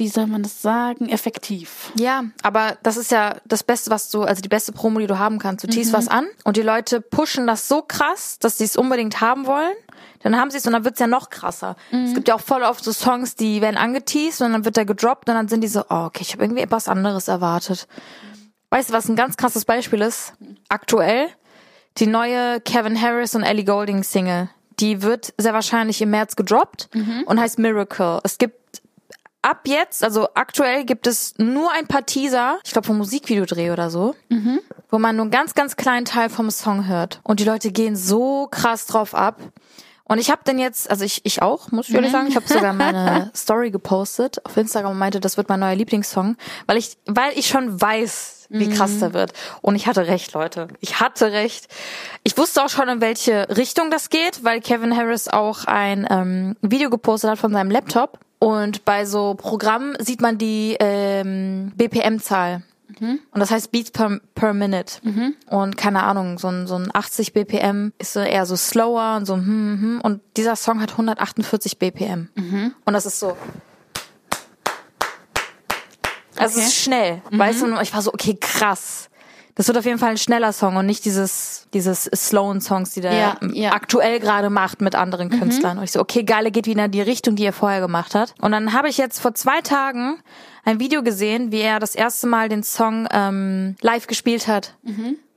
[0.00, 1.92] wie soll man das sagen, effektiv.
[1.96, 5.18] Ja, aber das ist ja das Beste, was du, also die beste Promo, die du
[5.18, 5.62] haben kannst.
[5.62, 9.20] Du teast was an und die Leute pushen das so krass, dass sie es unbedingt
[9.20, 9.74] haben wollen.
[10.22, 11.76] Dann haben sie es und dann wird's ja noch krasser.
[11.92, 14.84] Es gibt ja auch voll oft so Songs, die werden angeteased und dann wird der
[14.84, 17.86] gedroppt und dann sind die so, oh, okay, ich habe irgendwie etwas anderes erwartet.
[18.70, 20.32] Weißt du, was ein ganz krasses Beispiel ist?
[20.68, 21.28] Aktuell
[21.98, 24.48] die neue Kevin Harris und Ellie Golding Single.
[24.78, 26.88] Die wird sehr wahrscheinlich im März gedroppt
[27.26, 28.20] und heißt Miracle.
[28.22, 28.59] Es gibt
[29.42, 33.90] ab jetzt, also aktuell gibt es nur ein paar Teaser, ich glaube vom Musikvideodreh oder
[33.90, 34.14] so,
[34.90, 37.20] wo man nur einen ganz, ganz kleinen Teil vom Song hört.
[37.22, 39.40] Und die Leute gehen so krass drauf ab.
[40.04, 42.48] Und ich habe den jetzt, also ich, ich auch, muss ich ehrlich sagen, ich habe
[42.48, 46.98] sogar meine Story gepostet auf Instagram und meinte, das wird mein neuer Lieblingssong, weil ich,
[47.06, 49.32] weil ich schon weiß, wie krass der wird.
[49.62, 50.68] Und ich hatte recht, Leute.
[50.80, 51.68] Ich hatte recht.
[52.24, 56.56] Ich wusste auch schon, in welche Richtung das geht, weil Kevin Harris auch ein ähm,
[56.60, 58.18] Video gepostet hat von seinem Laptop.
[58.38, 62.62] Und bei so Programmen sieht man die ähm, BPM-Zahl.
[63.30, 64.94] Und das heißt Beats per, per Minute.
[65.48, 69.26] Und keine Ahnung, so ein, so ein 80 BPM ist so eher so slower und
[69.26, 70.00] so hm, hm, hm.
[70.02, 72.28] Und dieser Song hat 148 BPM.
[72.84, 73.36] Und das ist so.
[76.40, 77.80] Also es ist schnell, weißt du?
[77.80, 79.08] Ich war so, okay, krass.
[79.56, 83.00] Das wird auf jeden Fall ein schneller Song und nicht dieses, dieses slowen Songs, die
[83.02, 83.72] der Ja, ja.
[83.72, 85.76] aktuell gerade macht mit anderen Künstlern.
[85.76, 88.14] Und ich so, okay, geil, er geht wieder in die Richtung, die er vorher gemacht
[88.14, 88.34] hat.
[88.40, 90.22] Und dann habe ich jetzt vor zwei Tagen
[90.64, 94.74] ein Video gesehen, wie er das erste Mal den Song ähm, live gespielt hat.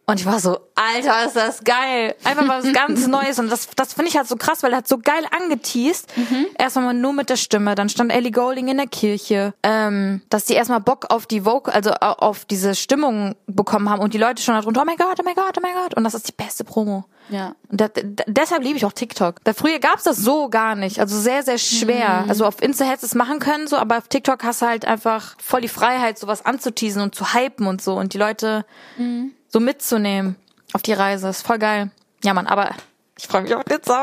[0.06, 2.14] Und ich war so, Alter, ist das geil.
[2.26, 3.40] Einfach mal was ganz Neues.
[3.40, 6.12] Und das, das finde ich halt so krass, weil er hat so geil angeteased.
[6.58, 7.74] Erstmal mal nur mit der Stimme.
[7.76, 9.54] Dann stand Ellie Golding in der Kirche.
[9.64, 14.02] Ähm, dass die erstmal Bock auf die Vocal, also au- auf diese Stimmung bekommen haben.
[14.02, 15.94] Und die Leute schon darunter, oh mein Gott, oh mein Gott, oh mein Gott.
[15.96, 17.06] Und das ist die beste Promo.
[17.30, 17.56] Ja.
[17.70, 19.36] Und da, da, deshalb liebe ich auch TikTok.
[19.46, 21.00] Da früher gab's das so gar nicht.
[21.00, 22.26] Also sehr, sehr schwer.
[22.28, 24.84] Also auf Insta hättest du es machen können, so, aber auf TikTok hast du halt
[24.86, 28.66] einfach voll die Freiheit, sowas anzuteasen und zu hypen und so und die Leute
[29.54, 30.36] so mitzunehmen
[30.74, 31.30] auf die Reise.
[31.30, 31.92] Ist voll geil.
[32.24, 32.72] Ja, Mann, aber
[33.18, 33.96] ich freue mich auf den Song.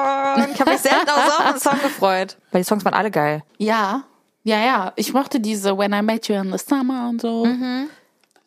[0.54, 2.36] Ich habe mich so auf den Song gefreut.
[2.52, 3.42] Weil die Songs waren alle geil.
[3.58, 4.04] Ja,
[4.44, 4.92] ja, ja.
[4.96, 7.46] Ich mochte diese When I Met You in the Summer und so.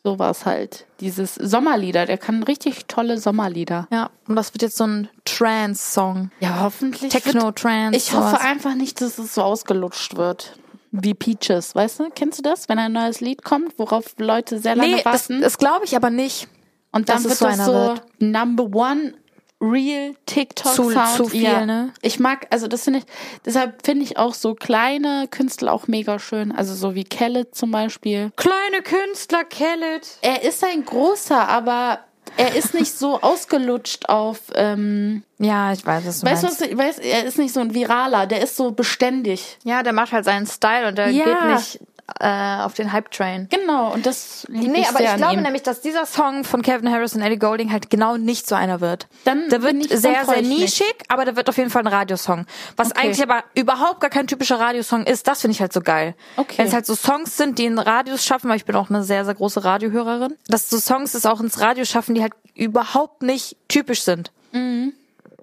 [0.02, 0.86] So war es halt.
[1.00, 3.86] Dieses Sommerlieder, der kann richtig tolle Sommerlieder.
[3.90, 6.30] Ja, und das wird jetzt so ein Trance-Song.
[6.40, 7.10] Ja, hoffentlich.
[7.12, 7.96] Techno, wird- Trance.
[7.96, 8.40] Ich hoffe sowas.
[8.40, 10.58] einfach nicht, dass es so ausgelutscht wird.
[10.90, 12.10] Wie Peaches, weißt du?
[12.14, 12.68] Kennst du das?
[12.68, 15.40] Wenn ein neues Lied kommt, worauf Leute sehr lange Nee, das, warten.
[15.42, 16.48] das glaube ich aber nicht.
[16.94, 18.02] Und dann dass wird es so das so wird.
[18.20, 19.14] Number One
[19.60, 21.08] Real TikTok Zu- Sound.
[21.16, 21.64] zu viel, ja.
[21.64, 21.92] ne?
[22.02, 23.04] Ich mag, also das finde ich,
[23.46, 26.52] deshalb finde ich auch so kleine Künstler auch mega schön.
[26.52, 28.30] Also so wie Khaled zum Beispiel.
[28.36, 30.18] Kleine Künstler, Kellet.
[30.20, 32.00] Er ist ein großer, aber
[32.36, 36.76] er ist nicht so ausgelutscht auf, ähm, Ja, ich weiß, du weißt du, was, ich
[36.76, 39.56] weiß, er ist nicht so ein Viraler, der ist so beständig.
[39.64, 41.24] Ja, der macht halt seinen Style und der Ja.
[41.24, 41.80] geht nicht
[42.20, 43.48] äh, auf den Hype-Train.
[43.50, 45.42] Genau, und das liebe Nee, aber ich glaube ihm.
[45.42, 48.80] nämlich, dass dieser Song von Kevin Harris und Ellie Golding halt genau nicht so einer
[48.82, 49.06] wird.
[49.24, 52.46] Dann der wird sehr, sehr nischig, aber der wird auf jeden Fall ein Radiosong.
[52.76, 53.00] Was Okay.
[53.00, 56.14] eigentlich aber überhaupt gar kein typischer Radiosong ist, das finde ich halt so geil.
[56.36, 56.58] Okay.
[56.58, 59.02] Wenn es halt so Songs sind, die in Radios schaffen, weil ich bin auch eine
[59.02, 63.22] sehr, sehr große Radiohörerin, dass so Songs es auch ins Radio schaffen, die halt überhaupt
[63.22, 64.30] nicht typisch sind.
[64.52, 64.92] Mhm.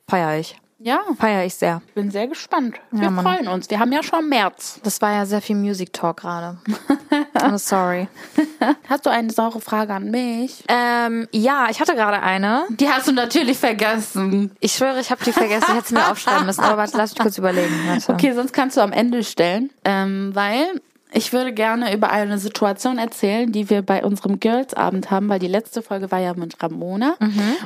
[0.08, 0.58] Feier ich.
[0.84, 1.82] Ja, Feier ich sehr.
[1.94, 2.76] bin sehr gespannt.
[2.90, 3.70] Wir Ja, freuen uns.
[3.70, 4.80] Wir haben ja schon März.
[4.84, 6.58] Das war ja sehr viel Music Talk gerade.
[7.36, 8.08] I'm sorry.
[8.90, 10.64] Hast du eine saure Frage an mich?
[10.68, 12.64] Ähm, ja, ich hatte gerade eine.
[12.70, 14.52] Die hast du natürlich vergessen.
[14.60, 15.66] Ich schwöre, ich habe die vergessen.
[15.70, 16.62] Ich hätte sie mir aufschreiben müssen.
[16.62, 17.74] Aber warte, lass mich kurz überlegen.
[17.88, 18.14] Warte.
[18.14, 20.82] Okay, sonst kannst du am Ende stellen, ähm, weil
[21.14, 25.48] ich würde gerne über eine Situation erzählen, die wir bei unserem Girls-Abend haben, weil die
[25.48, 27.16] letzte Folge war ja mit Ramona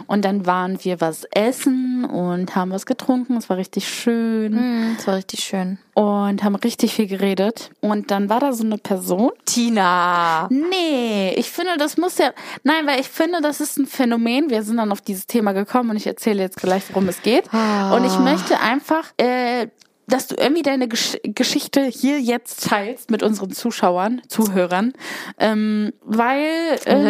[0.08, 3.38] und dann waren wir was essen und haben was getrunken.
[3.38, 5.78] Es war richtig schön Das war richtig schön.
[5.94, 7.70] und haben richtig viel geredet.
[7.82, 9.32] Und dann war da so eine Person.
[9.46, 10.48] Tina.
[10.50, 12.32] Nee, ich finde, das muss ja.
[12.64, 14.50] Nein, weil ich finde, das ist ein Phänomen.
[14.50, 17.46] Wir sind dann auf dieses Thema gekommen und ich erzähle jetzt gleich, worum es geht.
[17.54, 19.68] Und ich möchte einfach, äh,
[20.08, 24.94] dass du irgendwie deine Gesch Geschichte hier jetzt teilst mit unseren Zuschauern, Zuhörern,
[25.39, 27.06] ähm, weil ähm,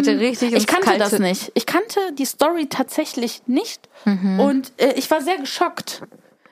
[0.58, 1.52] ich kannte Kalte- das nicht.
[1.56, 3.90] Ich kannte die Story tatsächlich nicht
[4.40, 6.02] und äh, ich war sehr geschockt.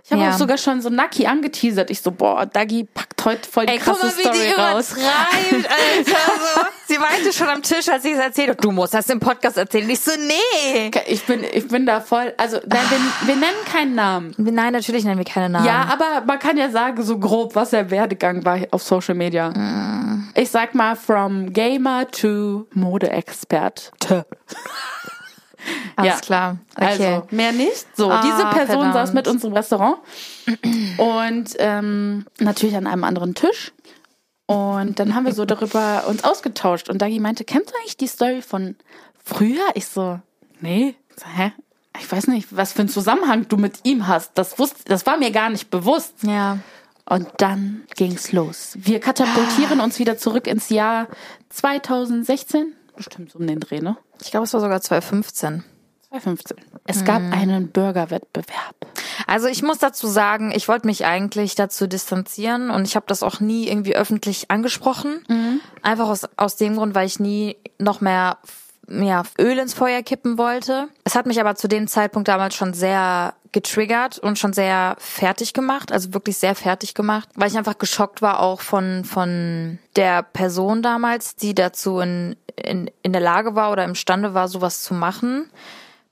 [0.06, 0.32] Ich habe Ja.
[0.32, 1.90] auch sogar schon so Naki angeteasert.
[1.90, 4.62] Ich so, boah, Dagi packt heute voll die Ey, guck krasse mal, wie Story die
[4.62, 4.92] raus.
[4.92, 6.20] übertreibt, Alter.
[6.56, 6.62] So.
[6.94, 9.56] Sie meinte schon am Tisch, als ich es erzählt habe, du musst das im Podcast
[9.58, 9.90] erzählen.
[9.90, 10.92] Ich so, nee.
[11.08, 14.34] Ich bin, ich bin da voll, also nein, wir, wir nennen keinen Namen.
[14.38, 15.66] Nein, natürlich nennen wir keine Namen.
[15.66, 19.54] Ja, aber man kann ja sagen, so grob, was der Werdegang war auf Social Media.
[20.36, 23.94] Ich sag mal, from Gamer to Modeexpert.
[25.96, 26.20] alles ja.
[26.20, 26.58] klar.
[26.76, 26.86] Okay.
[26.86, 27.86] Also, mehr nicht.
[27.96, 28.94] So, Ah, diese Person verdammt.
[28.94, 29.98] saß mit uns im Restaurant
[30.98, 33.72] und ähm, natürlich an einem anderen Tisch.
[34.46, 36.90] Und dann haben wir so darüber uns ausgetauscht.
[36.90, 38.76] Und Dagi meinte, kennst du eigentlich die Story von
[39.24, 39.64] früher?
[39.74, 40.20] Ich so,
[40.60, 40.96] nee.
[41.16, 41.54] Ich so, hä?
[42.00, 44.32] Ich weiß nicht, was für einen Zusammenhang du mit ihm hast.
[44.36, 46.16] Das wusste, das war mir gar nicht bewusst.
[46.24, 46.60] ja.
[47.06, 48.78] Und dann ging's los.
[48.80, 51.08] Wir katapultieren uns wieder zurück ins Jahr
[51.50, 52.74] 2016.
[52.96, 53.98] Bestimmt so um den Dreh, ne?
[54.22, 55.64] Ich glaube, es war sogar 2015.
[56.10, 56.58] 2015.
[56.86, 58.76] Es gab einen Burgerwettbewerb.
[59.26, 63.24] Also ich muss dazu sagen, ich wollte mich eigentlich dazu distanzieren und ich habe das
[63.24, 65.26] auch nie irgendwie öffentlich angesprochen.
[65.82, 68.38] Einfach aus, aus dem Grund, weil ich nie noch mehr
[68.88, 70.90] ja, Öl ins Feuer kippen wollte.
[71.04, 75.54] Es hat mich aber zu dem Zeitpunkt damals schon sehr getriggert und schon sehr fertig
[75.54, 80.24] gemacht, also wirklich sehr fertig gemacht, weil ich einfach geschockt war auch von von der
[80.24, 84.94] Person damals, die dazu in in, in der Lage war oder imstande war, sowas zu
[84.94, 85.50] machen.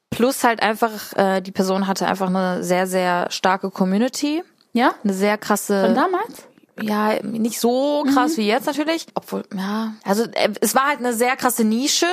[0.10, 4.44] Plus halt einfach, äh, die Person hatte einfach eine sehr, sehr starke Community.
[4.74, 4.94] Ja?
[5.04, 5.86] Eine sehr krasse.
[5.86, 6.48] Von damals?
[6.82, 9.06] Ja, nicht so krass wie jetzt natürlich.
[9.14, 9.94] Obwohl, ja.
[10.04, 12.08] Also äh, es war halt eine sehr krasse Nische.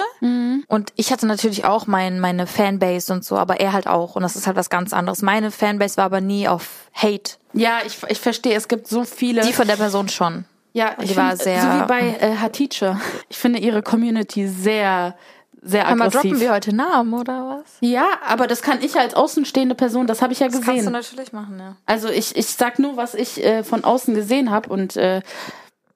[0.68, 4.16] Und ich hatte natürlich auch mein, meine Fanbase und so, aber er halt auch.
[4.16, 5.22] Und das ist halt was ganz anderes.
[5.22, 7.34] Meine Fanbase war aber nie auf Hate.
[7.52, 9.42] Ja, ich, ich verstehe, es gibt so viele.
[9.42, 10.44] Die von der Person schon.
[10.78, 12.96] Ja, die ich war find, sehr- So wie bei äh, Hatice.
[13.28, 15.16] Ich finde ihre Community sehr,
[15.62, 16.40] sehr droppen aggressiv.
[16.40, 17.76] wir heute Namen, oder was?
[17.80, 20.72] Ja, aber das kann ich als außenstehende Person, das habe ich ja Das kannst du
[20.74, 20.92] gesehen.
[20.92, 21.76] natürlich machen, ja.
[21.86, 25.20] Also ich, ich sag nur, was ich äh, von außen gesehen habe und äh,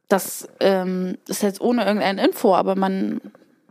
[0.09, 3.21] das ähm, ist jetzt ohne irgendeine Info, aber man,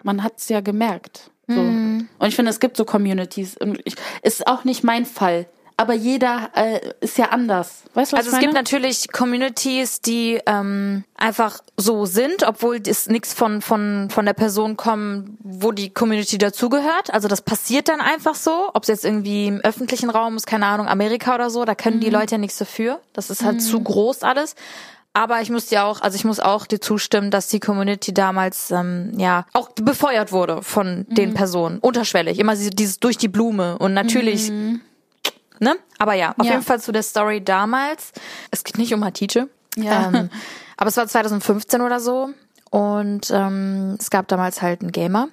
[0.04, 1.30] man hat es ja gemerkt.
[1.48, 1.54] So.
[1.62, 2.08] Mhm.
[2.18, 5.46] Und ich finde, es gibt so Communities und ich, ist auch nicht mein Fall.
[5.82, 7.84] Aber jeder äh, ist ja anders.
[7.94, 8.64] Weißt du, was Also ich es gibt meine?
[8.64, 14.78] natürlich Communities, die ähm, einfach so sind, obwohl es nichts von von von der Person
[14.78, 17.14] kommt, wo die Community dazugehört.
[17.14, 20.68] Also das passiert dann einfach so, ob es jetzt irgendwie im öffentlichen Raum ist, keine
[20.68, 23.00] Ahnung, Amerika oder so, da können die Leute ja nichts dafür.
[23.14, 24.56] Das ist halt zu groß alles.
[25.14, 28.72] Aber ich muss dir auch, also ich muss auch dir zustimmen, dass die Community damals
[28.72, 33.78] ähm, ja auch befeuert wurde von den Personen, unterschwellig, immer diese- dieses durch die Blume
[33.78, 34.50] und natürlich
[35.62, 35.76] Ne?
[36.00, 36.54] Aber ja, auf Ja.
[36.54, 38.12] jeden Fall zu der Story damals.
[38.50, 39.48] Es geht nicht um Hatice.
[39.78, 40.08] Ja.
[40.08, 40.30] Ähm,
[40.76, 42.30] aber es war 2015 oder so.
[42.72, 45.28] Und ähm, es gab damals halt einen Gamer.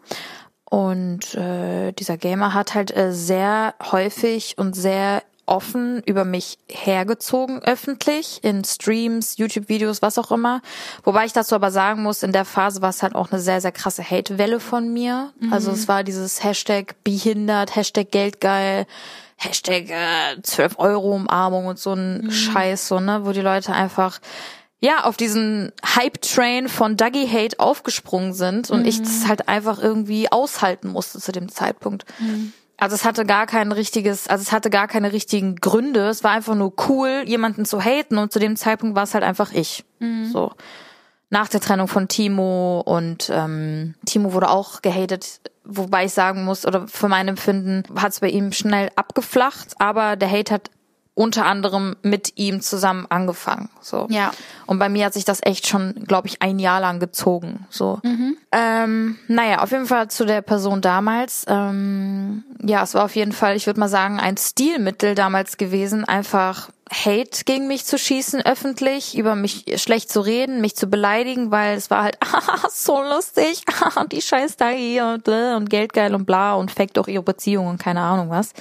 [0.69, 7.63] Und äh, dieser Gamer hat halt äh, sehr häufig und sehr offen über mich hergezogen
[7.63, 10.61] öffentlich in Streams, YouTube-Videos, was auch immer.
[11.05, 13.63] Wobei ich dazu aber sagen muss, in der Phase war es halt auch eine sehr,
[13.63, 15.33] sehr krasse Hate-Welle von mir.
[15.51, 18.87] Also es war dieses Hashtag behindert, Hashtag Geldgeil,
[19.39, 24.21] Hashtag äh, 12 Euro Umarmung und so ein Scheiß, so, ne, wo die Leute einfach
[24.81, 30.31] ja, auf diesen Hype-Train von Dougie Hate aufgesprungen sind und ich das halt einfach irgendwie
[30.31, 32.05] aushalten musste zu dem Zeitpunkt.
[32.77, 36.07] Also es hatte gar kein richtiges, also es hatte gar keine richtigen Gründe.
[36.09, 39.25] Es war einfach nur cool, jemanden zu haten und zu dem Zeitpunkt war es halt
[39.25, 39.85] einfach ich.
[40.33, 40.53] So.
[41.31, 46.67] Nach der Trennung von Timo und ähm, Timo wurde auch gehatet, wobei ich sagen muss,
[46.67, 50.71] oder für mein Empfinden hat es bei ihm schnell abgeflacht, aber der Hate hat
[51.19, 53.71] unter anderem mit ihm zusammen angefangen.
[53.81, 54.07] So.
[54.09, 54.31] Ja.
[54.67, 57.67] Und bei mir hat sich das echt schon, glaube ich, ein Jahr lang gezogen.
[57.71, 58.01] So.
[58.53, 61.45] Ähm, naja, auf jeden Fall zu der Person damals.
[61.49, 66.05] Ähm, ja, es war auf jeden Fall, ich würde mal sagen, ein Stilmittel damals gewesen,
[66.05, 71.51] einfach Hate gegen mich zu schießen öffentlich, über mich schlecht zu reden, mich zu beleidigen,
[71.51, 75.69] weil es war halt ah, so lustig, ah, die scheiß da hier und, bläh und
[75.69, 78.53] geldgeil und bla und fake doch ihre Beziehung und keine Ahnung was.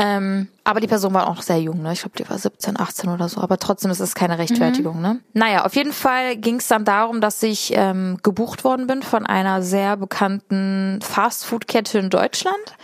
[0.00, 1.92] Ähm, aber die Person war auch noch sehr jung, ne?
[1.92, 3.40] Ich glaube, die war 17, 18 oder so.
[3.40, 5.18] Aber trotzdem ist es keine Rechtfertigung, ne?
[5.32, 9.26] Naja, auf jeden Fall ging es dann darum, dass ich ähm, gebucht worden bin von
[9.26, 12.76] einer sehr bekannten Fastfood-Kette in Deutschland.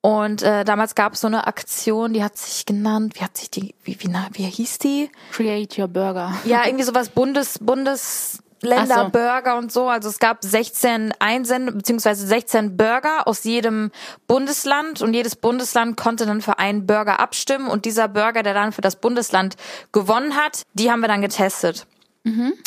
[0.00, 3.50] Und äh, damals gab es so eine Aktion, die hat sich genannt, wie hat sich
[3.50, 5.10] die, wie, wie, na, wie hieß die?
[5.32, 6.32] Create your burger.
[6.44, 9.08] Ja, irgendwie sowas Bundes, Bundesländer Ach so.
[9.10, 9.88] Burger und so.
[9.88, 13.90] Also es gab 16 Einsend beziehungsweise 16 Burger aus jedem
[14.26, 18.72] Bundesland und jedes Bundesland konnte dann für einen Burger abstimmen und dieser Burger, der dann
[18.72, 19.56] für das Bundesland
[19.92, 21.86] gewonnen hat, die haben wir dann getestet.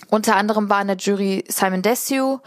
[0.10, 2.40] Unter anderem war in der Jury Simon Desue,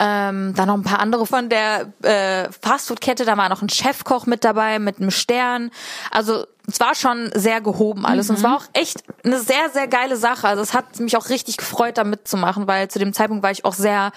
[0.00, 4.26] ähm, dann noch ein paar andere von der äh, Fastfood-Kette, da war noch ein Chefkoch
[4.26, 5.70] mit dabei, mit einem Stern.
[6.10, 8.28] Also es war schon sehr gehoben alles.
[8.28, 10.48] Und es war auch echt eine sehr, sehr geile Sache.
[10.48, 13.64] Also es hat mich auch richtig gefreut, da mitzumachen, weil zu dem Zeitpunkt war ich
[13.64, 14.12] auch sehr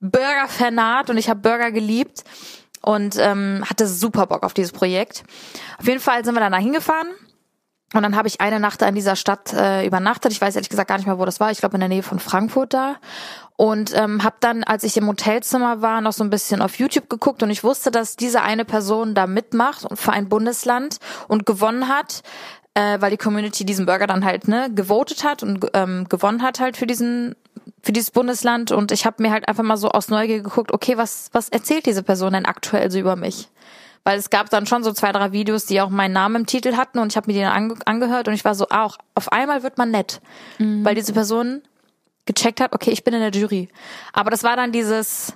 [0.00, 2.24] Burger-Fanat und ich habe Burger geliebt
[2.82, 5.24] und ähm, hatte super Bock auf dieses Projekt.
[5.78, 7.08] Auf jeden Fall sind wir dann da hingefahren.
[7.94, 10.32] Und dann habe ich eine Nacht in dieser Stadt äh, übernachtet.
[10.32, 11.52] Ich weiß ehrlich gesagt gar nicht mehr, wo das war.
[11.52, 12.96] Ich glaube in der Nähe von Frankfurt da.
[13.56, 17.08] Und ähm, habe dann, als ich im Hotelzimmer war, noch so ein bisschen auf YouTube
[17.08, 20.96] geguckt und ich wusste, dass diese eine Person da mitmacht und für ein Bundesland
[21.28, 22.24] und gewonnen hat,
[22.74, 26.58] äh, weil die Community diesen Burger dann halt ne gewotet hat und ähm, gewonnen hat
[26.58, 27.36] halt für diesen
[27.80, 30.96] für dieses Bundesland und ich habe mir halt einfach mal so aus Neugier geguckt, okay,
[30.96, 33.48] was was erzählt diese Person denn aktuell so über mich?
[34.04, 36.76] Weil es gab dann schon so zwei, drei Videos, die auch meinen Namen im Titel
[36.76, 39.32] hatten und ich habe mir die dann ange angehört und ich war so, auch auf
[39.32, 40.20] einmal wird man nett,
[40.58, 41.62] weil diese Person
[42.26, 43.68] gecheckt hat, okay, ich bin in der Jury.
[44.12, 45.32] Aber das war dann dieses,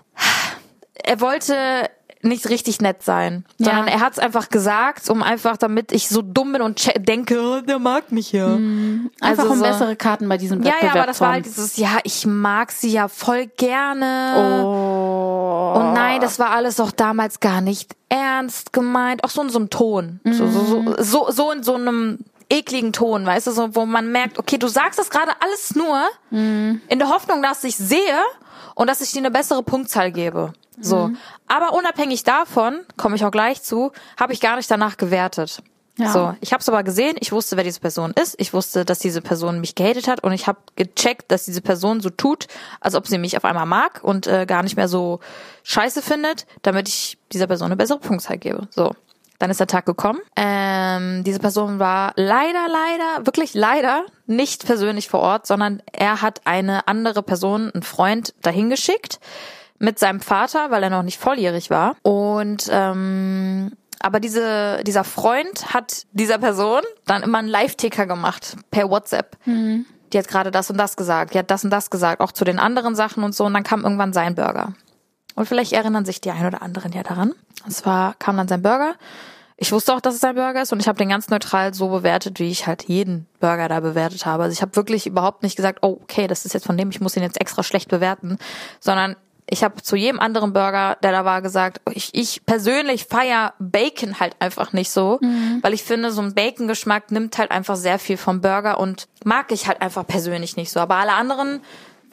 [1.02, 1.88] er wollte
[2.22, 3.92] nicht richtig nett sein, sondern Ja.
[3.92, 7.60] er hat es einfach gesagt, um einfach, damit ich so dumm bin und denke, oh,
[7.60, 8.46] der mag mich ja.
[9.20, 11.46] Einfach Also um so- bessere Karten bei diesem Ja, Wettbewerb ja, aber das war halt
[11.46, 14.62] dieses, ja, ich mag sie ja voll gerne.
[14.64, 15.74] Oh.
[15.78, 18.27] Und nein, das war alles auch damals gar nicht ernst
[18.72, 19.24] gemeint.
[19.24, 20.20] Auch so in so einem Ton.
[20.24, 22.18] So, so, so, so, so in so einem
[22.50, 26.02] ekligen Ton, weißt du, so, wo man merkt, okay, du sagst das gerade alles nur
[26.30, 28.20] in der Hoffnung, dass ich sehe
[28.74, 30.52] und dass ich dir eine bessere Punktzahl gebe.
[30.80, 31.10] So.
[31.46, 35.62] Aber unabhängig davon, komme ich auch gleich zu, habe ich gar nicht danach gewertet.
[35.98, 36.12] Ja.
[36.12, 39.00] So, ich habe es aber gesehen, ich wusste, wer diese Person ist, ich wusste, dass
[39.00, 42.46] diese Person mich gehatet hat und ich habe gecheckt, dass diese Person so tut,
[42.80, 45.18] als ob sie mich auf einmal mag und äh, gar nicht mehr so
[45.64, 48.68] scheiße findet, damit ich dieser Person eine bessere Punktzahl gebe.
[48.70, 48.94] So.
[49.40, 50.20] Dann ist der Tag gekommen.
[50.36, 56.42] Ähm, diese Person war leider, leider, wirklich leider nicht persönlich vor Ort, sondern er hat
[56.44, 59.20] eine andere Person, einen Freund, dahin geschickt
[59.78, 61.96] mit seinem Vater, weil er noch nicht volljährig war.
[62.02, 68.90] Und ähm, aber diese, dieser Freund hat dieser Person dann immer einen Live-Ticker gemacht per
[68.90, 69.36] WhatsApp.
[70.12, 72.44] Die hat gerade das und das gesagt, die hat das und das gesagt, auch zu
[72.44, 73.44] den anderen Sachen und so.
[73.44, 74.74] Und dann kam irgendwann sein Burger.
[75.34, 77.34] Und vielleicht erinnern sich die ein oder anderen ja daran.
[77.64, 78.94] Und zwar kam dann sein Burger.
[79.60, 81.88] Ich wusste auch, dass es sein Burger ist und ich habe den ganz neutral so
[81.88, 84.44] bewertet, wie ich halt jeden Burger da bewertet habe.
[84.44, 87.00] Also ich habe wirklich überhaupt nicht gesagt, oh, okay, das ist jetzt von dem, ich
[87.00, 88.38] muss ihn jetzt extra schlecht bewerten,
[88.78, 89.16] sondern
[89.50, 94.20] ich habe zu jedem anderen Burger, der da war, gesagt, ich, ich persönlich feier Bacon
[94.20, 95.18] halt einfach nicht so,
[95.62, 99.50] weil ich finde, so ein Bacon-Geschmack nimmt halt einfach sehr viel vom Burger und mag
[99.52, 100.80] ich halt einfach persönlich nicht so.
[100.80, 101.60] Aber alle anderen,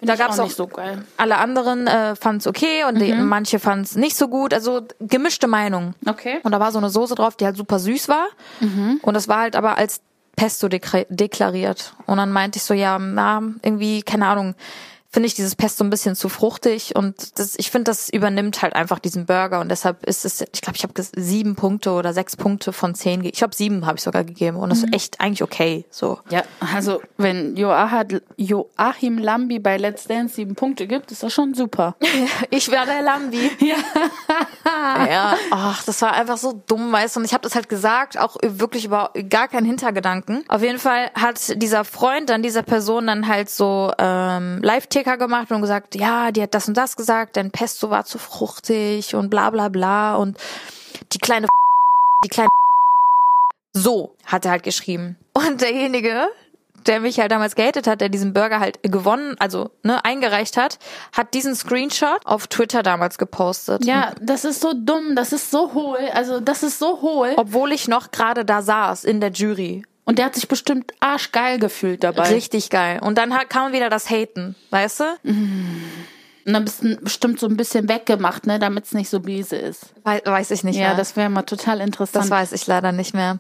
[0.02, 1.04] da ich gab's auch auch nicht so geil.
[1.18, 4.54] alle anderen äh, fanden es okay und die, manche fanden es nicht so gut.
[4.54, 5.94] Also gemischte Meinungen.
[6.08, 6.40] Okay.
[6.44, 8.28] Und da war so eine Soße drauf, die halt super süß war.
[9.02, 10.02] Und das war halt aber als
[10.36, 11.94] Pesto deklariert.
[12.06, 14.56] Und dann meinte ich so, ja, na, irgendwie, keine Ahnung,
[15.16, 18.76] finde ich dieses Pesto ein bisschen zu fruchtig und das, ich finde, das übernimmt halt
[18.76, 22.36] einfach diesen Burger und deshalb ist es, ich glaube, ich habe sieben Punkte oder sechs
[22.36, 25.42] Punkte von zehn, ich habe sieben habe ich sogar gegeben und das ist echt eigentlich
[25.42, 26.20] okay, so.
[26.30, 26.44] Ja,
[26.74, 31.96] also wenn Joachim, Lambi bei Let's Dance sieben Punkte gibt, ist das schon super.
[32.50, 33.52] Ich wäre der Lambi.
[33.60, 33.76] Ja.
[34.66, 37.20] Ja, ach, das war einfach so dumm, weißt du.
[37.20, 40.44] Und ich habe das halt gesagt, auch wirklich über gar keinen Hintergedanken.
[40.48, 44.60] Auf jeden Fall hat dieser Freund dann dieser Person dann halt so ähm,
[45.06, 48.18] Live-Ticker gemacht und gesagt, ja, die hat das und das gesagt, denn Pesto war zu
[48.18, 50.38] fruchtig und bla bla bla und
[51.14, 51.48] die kleine
[52.24, 52.50] die kleine
[53.74, 55.18] so hat er halt geschrieben.
[55.34, 56.28] Und derjenige,
[56.88, 60.80] der mich halt damals gehatet hat, der diesen Burger halt gewonnen, also ne, eingereicht hat,
[61.16, 63.86] hat diesen Screenshot auf Twitter damals gepostet.
[63.86, 67.34] Ja, das ist so dumm, das ist so hohl, also das ist so hohl.
[67.38, 69.84] Obwohl ich noch gerade da saß in der Jury.
[70.06, 72.30] Und der hat sich bestimmt arschgeil gefühlt dabei.
[72.30, 73.00] Richtig geil.
[73.02, 75.04] Und dann kam wieder das Haten, weißt du?
[75.24, 79.56] Und dann bist du bestimmt so ein bisschen weggemacht, ne, damit es nicht so biese
[79.56, 79.88] ist.
[80.04, 80.96] Wei- weiß ich nicht Ja, mehr.
[80.96, 82.26] das wäre mal total interessant.
[82.26, 83.40] Das weiß ich leider nicht mehr.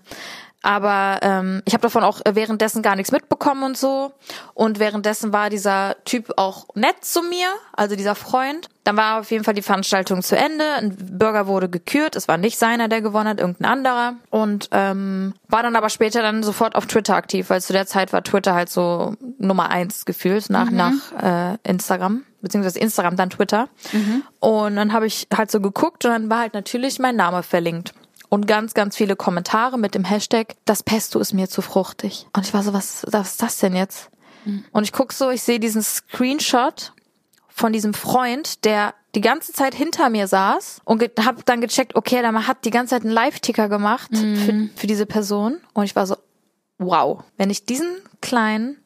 [0.65, 4.13] Aber ähm, ich habe davon auch währenddessen gar nichts mitbekommen und so.
[4.55, 8.67] Und währenddessen war dieser Typ auch nett zu mir, also dieser Freund.
[8.83, 10.65] Dann war auf jeden Fall die Veranstaltung zu Ende.
[10.77, 12.15] Ein Burger wurde gekürt.
[12.15, 14.13] Es war nicht seiner, der gewonnen hat, irgendein anderer.
[14.31, 18.11] Und ähm, war dann aber später dann sofort auf Twitter aktiv, weil zu der Zeit
[18.11, 23.69] war Twitter halt so Nummer eins gefühlt nach nach äh, Instagram beziehungsweise Instagram dann Twitter.
[24.39, 27.93] Und dann habe ich halt so geguckt und dann war halt natürlich mein Name verlinkt
[28.35, 32.27] und ganz, ganz viele Kommentare mit dem Hashtag, das Pesto ist mir zu fruchtig.
[32.35, 34.09] Und ich war so, was, was ist das denn jetzt?
[34.73, 36.91] Und ich guck so, ich sehe diesen Screenshot
[37.47, 42.21] von diesem Freund, der die ganze Zeit hinter mir saß und habe dann gecheckt, okay,
[42.21, 45.61] der hat die ganze Zeit einen Live-Ticker gemacht für, für diese Person.
[45.73, 46.17] Und ich war so,
[46.77, 47.87] wow, wenn ich diesen
[48.21, 48.77] kleinen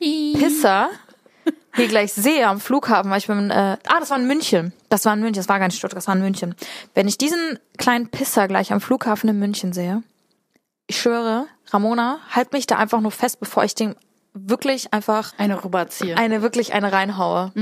[0.00, 0.88] Pisser
[1.74, 4.72] hier gleich sehe am Flughafen, weil ich bin, äh, ah, das war in München.
[4.88, 6.54] Das war in München, das war gar nicht Stuttgart, das war in München.
[6.94, 10.02] Wenn ich diesen kleinen Pisser gleich am Flughafen in München sehe,
[10.86, 13.94] ich schwöre, Ramona, halt mich da einfach nur fest, bevor ich dem
[14.34, 16.16] wirklich einfach eine rüberziehe.
[16.16, 17.52] eine wirklich eine reinhaue.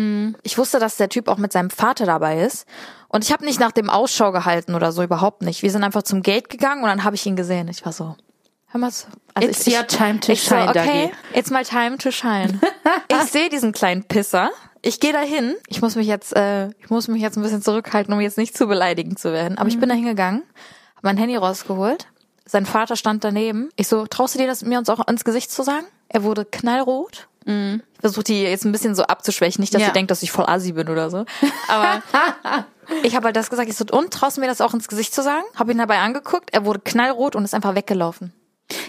[0.43, 2.67] Ich wusste, dass der Typ auch mit seinem Vater dabei ist
[3.09, 5.63] und ich habe nicht nach dem Ausschau gehalten oder so überhaupt nicht.
[5.63, 7.69] Wir sind einfach zum Gate gegangen und dann habe ich ihn gesehen.
[7.69, 8.17] Ich war so.
[8.85, 9.07] Also
[9.41, 11.39] It's ich, your time to shine, so, okay, Dagi.
[11.39, 12.59] it's my time to shine.
[13.09, 14.51] ich sehe diesen kleinen Pisser.
[14.83, 15.55] Ich gehe dahin.
[15.69, 18.57] Ich muss mich jetzt, äh, ich muss mich jetzt ein bisschen zurückhalten, um jetzt nicht
[18.57, 19.59] zu beleidigend zu werden.
[19.59, 20.43] Aber ich bin da hingegangen,
[20.97, 22.07] habe mein Handy rausgeholt.
[22.45, 23.69] Sein Vater stand daneben.
[23.77, 25.85] Ich so, traust du dir das mir uns auch ins Gesicht zu sagen?
[26.09, 27.29] Er wurde knallrot.
[27.49, 29.89] Ich versuche die jetzt ein bisschen so abzuschwächen, nicht, dass Ja.
[29.89, 31.25] ihr denkt, dass ich voll assi bin oder so.
[31.69, 32.03] Aber
[33.05, 33.69] ich habe halt das gesagt.
[33.69, 35.45] Ich so, und traust du mir das auch ins Gesicht zu sagen?
[35.55, 36.51] Habe ihn dabei angeguckt.
[36.53, 38.33] Er wurde knallrot und ist einfach weggelaufen.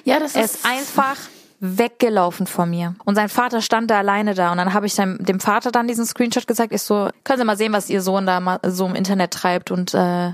[0.07, 1.17] Ja, das Er ist ist einfach
[1.59, 2.95] weggelaufen von mir.
[3.03, 4.51] Und sein Vater stand da alleine da.
[4.51, 6.71] Und dann habe ich seinem, dem Vater dann diesen Screenshot gezeigt.
[6.71, 9.71] Ich so, können Sie mal sehen, was Ihr Sohn da mal so im Internet treibt
[9.71, 10.33] und äh,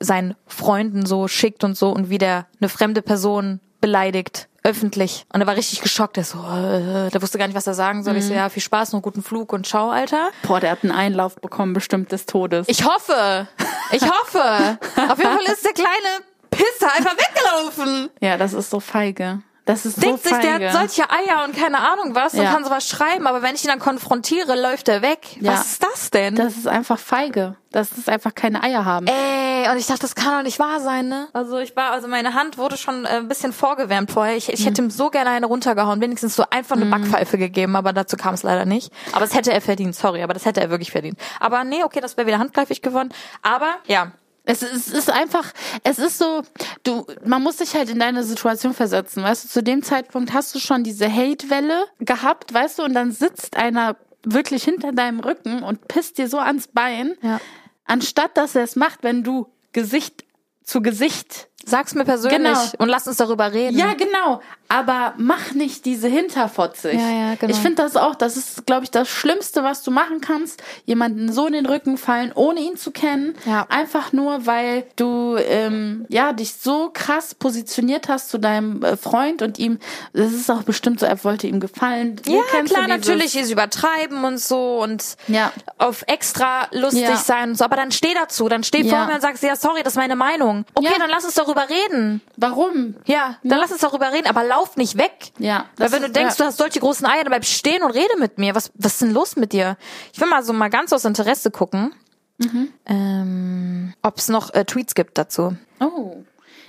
[0.00, 4.48] seinen Freunden so schickt und so und wie der eine fremde Person beleidigt.
[4.62, 5.26] Öffentlich.
[5.32, 6.16] Und er war richtig geschockt.
[6.16, 8.16] Er so, äh, der wusste gar nicht, was er sagen soll.
[8.16, 10.30] Ich so, ja, viel Spaß, noch guten Flug und ciao, Alter.
[10.42, 12.66] Boah, der hat einen Einlauf bekommen, bestimmt des Todes.
[12.68, 13.46] Ich hoffe.
[13.92, 14.78] Ich hoffe.
[15.08, 16.24] Auf jeden Fall ist der kleine
[16.56, 18.10] Pisser einfach weggelaufen.
[18.20, 19.42] ja, das ist so feige.
[19.66, 20.58] Das ist denkt so sich, feige.
[20.58, 22.52] der hat solche Eier und keine Ahnung was und Ja.
[22.52, 25.38] kann sowas schreiben, aber wenn ich ihn dann konfrontiere, läuft er weg.
[25.40, 25.52] Ja.
[25.52, 26.34] Was ist das denn?
[26.34, 27.56] das ist einfach feige.
[27.72, 29.06] Das ist einfach keine Eier haben.
[29.06, 31.28] Ey, und ich dachte, das kann doch nicht wahr sein, ne?
[31.32, 34.36] Also ich war, also meine Hand wurde schon äh, ein bisschen vorgewärmt vorher.
[34.36, 37.94] Ich, ich hätte ihm so gerne eine runtergehauen, wenigstens so einfach eine Backpfeife gegeben, aber
[37.94, 38.92] dazu kam es leider nicht.
[39.12, 41.18] Aber das hätte er verdient, sorry, aber das hätte er wirklich verdient.
[41.40, 43.14] Aber nee, okay, das wäre wieder handgreiflich geworden.
[43.40, 44.12] Aber ja,
[44.46, 45.52] Es ist, es ist einfach,
[45.84, 46.42] es ist so,
[46.82, 50.54] du, man muss sich halt in deine Situation versetzen, weißt du, zu dem Zeitpunkt hast
[50.54, 55.62] du schon diese Hate-Welle gehabt, weißt du, und dann sitzt einer wirklich hinter deinem Rücken
[55.62, 57.40] und pisst dir so ans Bein, Ja.
[57.86, 60.24] anstatt dass er es macht, wenn du Gesicht
[60.62, 62.60] zu Gesicht sag's mir persönlich Genau.
[62.78, 63.76] und lass uns darüber reden.
[63.78, 64.40] Ja, genau.
[64.68, 66.94] Aber mach nicht diese Hinterfotzig.
[66.98, 67.52] Ja, ja, genau.
[67.52, 70.62] Ich finde das auch, das ist, glaube ich, das Schlimmste, was du machen kannst.
[70.86, 73.34] Jemanden so in den Rücken fallen, ohne ihn zu kennen.
[73.44, 73.66] Ja.
[73.68, 79.42] Einfach nur, weil du ähm, ja dich so krass positioniert hast zu deinem äh, Freund
[79.42, 79.78] und ihm,
[80.12, 82.16] das ist auch bestimmt so, er wollte ihm gefallen.
[82.26, 85.52] Ja, klar, natürlich ist übertreiben und so und Ja.
[85.78, 87.16] auf extra lustig Ja.
[87.16, 87.64] sein und so.
[87.64, 89.06] Aber dann steh dazu, dann steh vor Ja.
[89.06, 90.64] mir und sagst, ja, sorry, das ist meine Meinung.
[90.74, 92.20] Okay, dann lass uns darüber reden.
[92.36, 92.96] Warum?
[93.06, 95.32] Ja, dann lass uns darüber reden, aber lauf nicht weg.
[95.38, 96.44] Ja, Weil wenn du ist- denkst, ja.
[96.44, 98.54] du hast solche großen Eier, dann bleib stehen und rede mit mir.
[98.54, 99.76] Was, was ist denn los mit dir?
[100.12, 101.94] Ich will mal so mal ganz aus Interesse gucken,
[102.38, 102.72] Mhm.
[102.86, 105.56] ähm, ob es noch äh, Tweets gibt dazu.
[105.80, 106.16] Oh.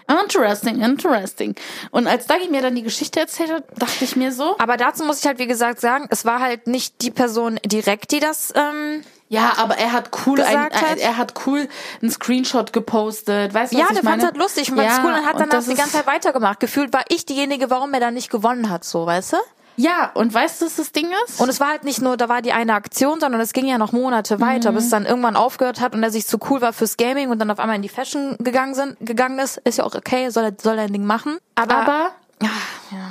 [0.07, 1.55] Interesting, interesting.
[1.89, 5.03] Und als Dagi mir dann die Geschichte erzählt hat, dachte ich mir so, Aber dazu
[5.03, 8.53] muss ich halt, wie gesagt, sagen, es war halt nicht die Person direkt, die das,
[8.55, 10.97] ähm, ja, aber er hat cool, ein, Gesagt hat.
[10.99, 11.67] er hat cool
[12.01, 13.53] einen Screenshot gepostet.
[13.53, 14.23] Weißt du, ja, was ich der fand meine?
[14.27, 16.59] halt lustig und fand's Ja, cool und hat danach das die ganze Zeit weitergemacht.
[16.59, 19.37] Gefühlt war ich diejenige, warum er dann nicht gewonnen hat, so, weißt du?
[19.77, 21.41] Ja, und weißt du, was das Ding ist?
[21.41, 23.77] Und es war halt nicht nur, da war die eine Aktion, sondern es ging ja
[23.77, 24.75] noch Monate weiter, Mhm.
[24.75, 27.39] bis es dann irgendwann aufgehört hat und er sich zu cool war fürs Gaming und
[27.39, 29.57] dann auf einmal in die Fashion gegangen sind, gegangen ist.
[29.65, 31.39] Ist ja auch okay, soll er, soll er ein Ding machen.
[31.55, 32.11] Aber, aber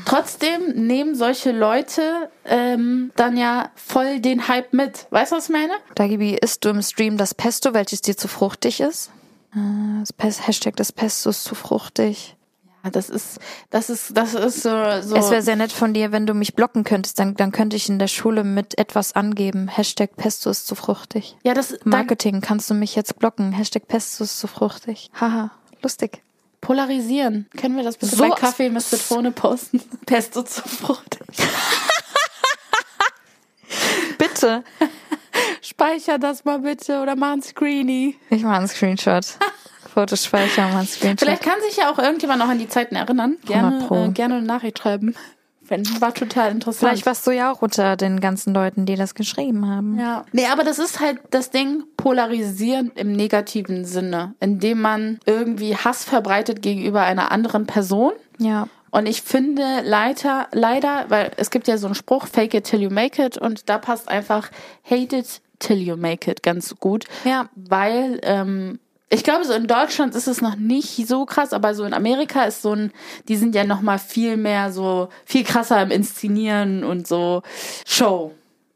[0.04, 5.06] trotzdem nehmen solche Leute ähm, dann ja voll den Hype mit.
[5.10, 5.72] Weißt du, was ich meine?
[5.94, 9.10] Dagibi, isst du im Stream das Pesto, welches dir zu fruchtig ist?
[9.54, 12.36] Äh, Das Pest, Hashtag das Pesto ist zu fruchtig.
[12.84, 13.38] Ja, das ist,
[13.70, 14.68] das ist, das ist so.
[15.00, 17.76] so Es wäre sehr nett von dir, wenn du mich blocken könntest, dann, dann könnte
[17.76, 19.68] ich in der Schule mit etwas angeben.
[19.68, 21.34] Hashtag Pesto ist zu fruchtig.
[21.44, 23.52] ja, das da, Marketing, kannst du mich jetzt blocken?
[23.52, 25.10] Hashtag Pesto ist zu fruchtig.
[25.18, 25.50] Haha,
[25.82, 26.22] lustig.
[26.64, 27.46] Polarisieren.
[27.56, 29.80] Können wir das bitte So- bei Kaffee mit Zitrone posten?
[30.06, 31.22] Pesto zu fruchtig.
[34.18, 34.64] Bitte.
[35.62, 38.16] Speicher das mal bitte oder mach ein Screenie.
[38.30, 39.24] Ich mache einen Screenshot.
[39.92, 41.20] Fotospeicher, mach einen Screenshot.
[41.20, 43.36] Vielleicht kann sich ja auch irgendjemand noch an die Zeiten erinnern.
[43.48, 45.14] 100 Gerne, äh, gerne eine Nachricht schreiben.
[45.74, 46.90] Wenn, war total interessant.
[46.90, 49.98] Vielleicht warst du ja auch unter den ganzen Leuten, die das geschrieben haben.
[49.98, 50.24] Ja.
[50.32, 56.04] Nee, aber das ist halt das Ding, polarisieren im negativen Sinne, indem man irgendwie Hass
[56.04, 58.12] verbreitet gegenüber einer anderen Person.
[58.38, 58.68] Ja.
[58.90, 62.80] Und ich finde leider, leider, weil es gibt ja so einen Spruch, fake it till
[62.80, 64.50] you make it, und da passt einfach
[64.88, 67.04] hate it till you make it ganz gut.
[67.24, 67.48] Ja.
[67.56, 68.78] Weil, ähm,
[69.10, 72.44] ich glaube, so in Deutschland ist es noch nicht so krass, aber so in Amerika
[72.44, 72.92] ist so ein,
[73.28, 77.42] die sind ja noch mal viel mehr so, viel krasser im Inszenieren und so
[77.86, 78.32] Show.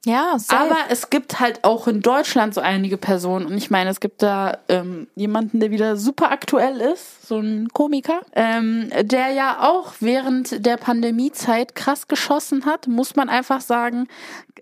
[0.06, 0.60] Ja, safe.
[0.62, 4.22] Aber es gibt halt auch in Deutschland so einige Personen und ich meine, es gibt
[4.22, 9.94] da ähm, jemanden, der wieder super aktuell ist, so ein Komiker, ähm, der ja auch
[10.00, 14.06] während der Pandemiezeit krass geschossen hat, muss man einfach sagen,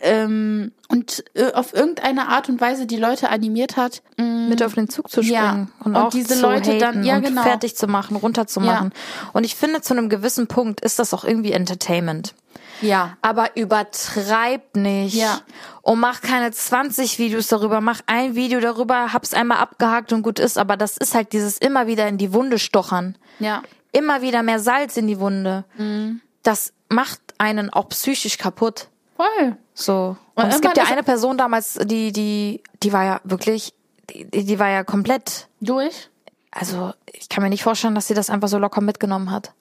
[0.01, 4.75] ähm, und äh, auf irgendeine Art und Weise die Leute animiert hat, mh, mit auf
[4.75, 5.69] den Zug zu springen Ja.
[5.85, 7.43] und, Und auch diese Leute dann- ja, genau.
[7.43, 8.93] fertig zu machen, runterzumachen.
[9.33, 12.35] Und ich finde, zu einem gewissen Punkt ist das auch irgendwie Entertainment.
[12.81, 15.15] Ja, Aber übertreib nicht.
[15.15, 15.41] Ja.
[15.83, 17.81] Und mach keine 20 Videos darüber.
[17.81, 20.59] Mach ein Video darüber, hab's einmal abgehakt und gut ist.
[20.59, 23.17] Aber das ist halt dieses immer wieder in die Wunde stochern.
[23.39, 23.63] ja,
[23.93, 25.65] Immer wieder mehr Salz in die Wunde.
[25.79, 26.21] Mhm.
[26.43, 28.89] Das macht einen auch psychisch kaputt.
[29.17, 29.57] voll.
[29.75, 30.17] So.
[30.35, 33.73] Und Und es gibt ja eine Person damals, die, die, die war ja wirklich,
[34.11, 36.11] die, die war ja komplett Durch.
[36.51, 39.53] also ich kann mir nicht vorstellen, dass sie das einfach so locker mitgenommen hat.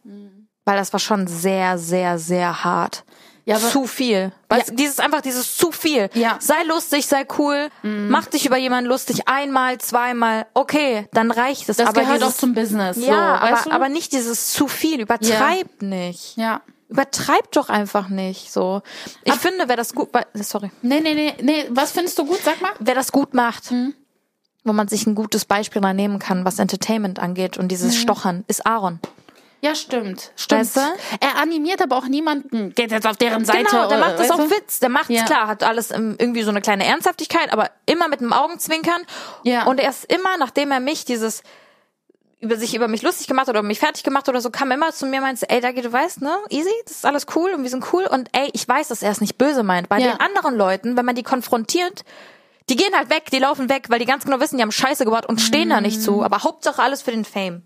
[0.66, 3.04] Weil das war schon sehr, sehr, sehr hart.
[3.48, 4.32] Ja, zu viel.
[4.50, 6.10] Du, Dieses einfach dieses zu viel.
[6.16, 6.38] Ja.
[6.40, 11.78] Sei lustig, sei cool, mach dich über jemanden lustig einmal, zweimal, okay, dann reicht es.
[11.78, 12.98] Das aber gehört dieses, auch zum Business.
[12.98, 13.72] Ja, so, aber, du?
[13.72, 15.00] aber nicht dieses zu viel.
[15.02, 16.36] Übertreib nicht.
[16.38, 16.62] ja.
[16.88, 18.52] Übertreib doch einfach nicht.
[18.52, 18.82] So.
[19.24, 22.62] Ich finde, wer das gut, sorry, Nee, nee, nee, nee, was findest du gut, sag
[22.62, 22.72] mal?
[22.80, 23.94] wer das gut macht, Hm.
[24.64, 28.44] wo man sich ein gutes Beispiel mal nehmen kann, was Entertainment angeht und dieses Stochern,
[28.48, 29.00] ist Aaron.
[29.62, 30.32] Ja, stimmt.
[30.36, 30.62] Stimmt.
[30.62, 30.82] Weißt du?
[31.22, 32.74] Er animiert aber auch niemanden.
[32.76, 33.64] Geht jetzt auf deren Seite.
[33.70, 34.38] Genau, der macht das auch?
[34.40, 34.80] Witz.
[34.80, 35.24] Der macht's Ja.
[35.26, 39.02] klar, hat alles irgendwie so eine kleine Ernsthaftigkeit, aber immer mit einem Augenzwinkern.
[39.44, 39.66] Ja.
[39.66, 41.42] Und er ist immer, nachdem er mich dieses
[42.42, 45.08] über sich über mich lustig gemacht oder mich fertig gemacht oder so, kam immer zu
[45.08, 47.70] mir und meinte, ey, Dagi, du weißt, ne, easy, das ist alles cool und wir
[47.72, 49.90] sind cool und ey, ich weiß, dass er es nicht böse meint.
[49.90, 50.12] Bei Ja.
[50.12, 52.04] den anderen Leuten, wenn man die konfrontiert,
[52.70, 55.06] die gehen halt weg, die laufen weg, weil die ganz genau wissen, die haben Scheiße
[55.06, 56.24] gebaut und stehen da nicht zu.
[56.24, 57.64] Aber Hauptsache alles für den Fame.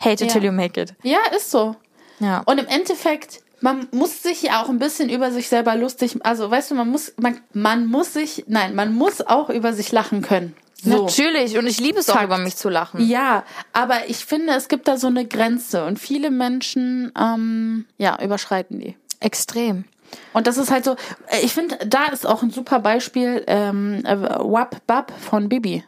[0.00, 0.26] Hate it Ja.
[0.28, 0.94] till you make it.
[1.02, 1.76] Ja, ist so.
[2.20, 2.42] Ja.
[2.46, 6.50] Und im Endeffekt, man muss sich ja auch ein bisschen über sich selber lustig, also
[6.50, 10.22] weißt du, man muss, man, man muss sich, nein, man muss auch über sich lachen
[10.22, 10.54] können.
[10.80, 11.04] So.
[11.06, 11.58] Natürlich.
[11.58, 12.26] Und ich liebe es auch, Fakt.
[12.26, 13.04] über mich zu lachen.
[13.04, 13.42] Ja,
[13.72, 18.78] aber ich finde, es gibt da so eine Grenze und viele Menschen, ähm, ja, überschreiten
[18.78, 18.96] die.
[19.18, 19.84] Extrem.
[20.32, 20.92] Und das ist halt so,
[21.26, 25.82] äh, ich finde, da ist auch ein super Beispiel, ähm, äh, Wap Bab von Bibi.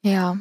[0.00, 0.38] Ja.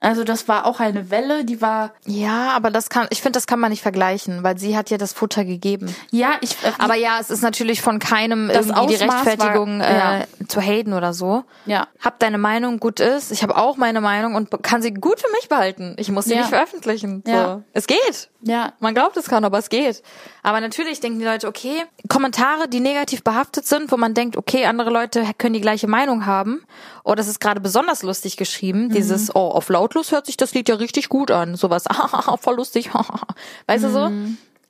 [0.00, 3.48] Also das war auch eine Welle, die war, Ja, aber das kann, ich finde, das
[3.48, 5.92] kann man nicht vergleichen, weil sie hat ja das Futter gegeben.
[6.12, 9.90] ja, ich, äh, Aber ja, es ist natürlich von keinem irgendwie die Ausmaß Rechtfertigung war-
[9.92, 10.18] ja.
[10.20, 11.42] äh, zu haten oder so.
[11.66, 13.32] ja, Hab deine Meinung gut ist.
[13.32, 15.94] Ich habe auch meine Meinung und kann sie gut für mich behalten.
[15.98, 16.40] Ich muss sie Ja.
[16.40, 17.22] nicht veröffentlichen.
[17.26, 17.32] So.
[17.32, 17.62] Ja.
[17.72, 18.30] Es geht.
[18.40, 20.02] Ja, Man glaubt, es kann, aber es geht.
[20.44, 24.66] Aber natürlich denken die Leute, okay, Kommentare, die negativ behaftet sind, wo man denkt, okay,
[24.66, 26.62] andere Leute können die gleiche Meinung haben.
[27.02, 28.90] Oder das ist gerade besonders lustig geschrieben.
[28.90, 31.56] Dieses, oh, auf lautlos hört sich das Lied ja richtig gut an.
[31.56, 31.84] Sowas,
[32.40, 32.90] voll lustig.
[33.66, 34.10] weißt du so?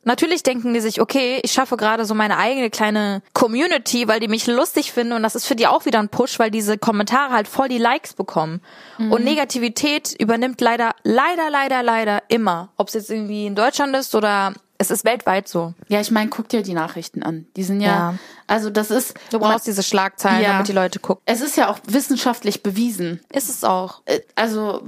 [0.09, 4.29] Natürlich denken die sich, okay, ich schaffe gerade so meine eigene kleine Community, weil die
[4.29, 7.33] mich lustig finden und das ist für die auch wieder ein Push, weil diese Kommentare
[7.35, 8.63] halt voll die Likes bekommen.
[8.99, 12.71] Und Negativität übernimmt leider, leider, leider, leider immer.
[12.79, 15.75] Ob es jetzt irgendwie in Deutschland ist oder es ist weltweit so.
[15.89, 17.47] Ja, ich meine, guck dir die Nachrichten an.
[17.57, 18.15] Die sind ja, Ja.
[18.47, 20.53] also das ist, Du brauchst diese Schlagzeilen, Ja.
[20.53, 21.23] damit die Leute gucken.
[21.27, 23.21] es ist ja auch wissenschaftlich bewiesen.
[23.33, 24.03] Ist es auch.
[24.07, 24.83] Äh, Also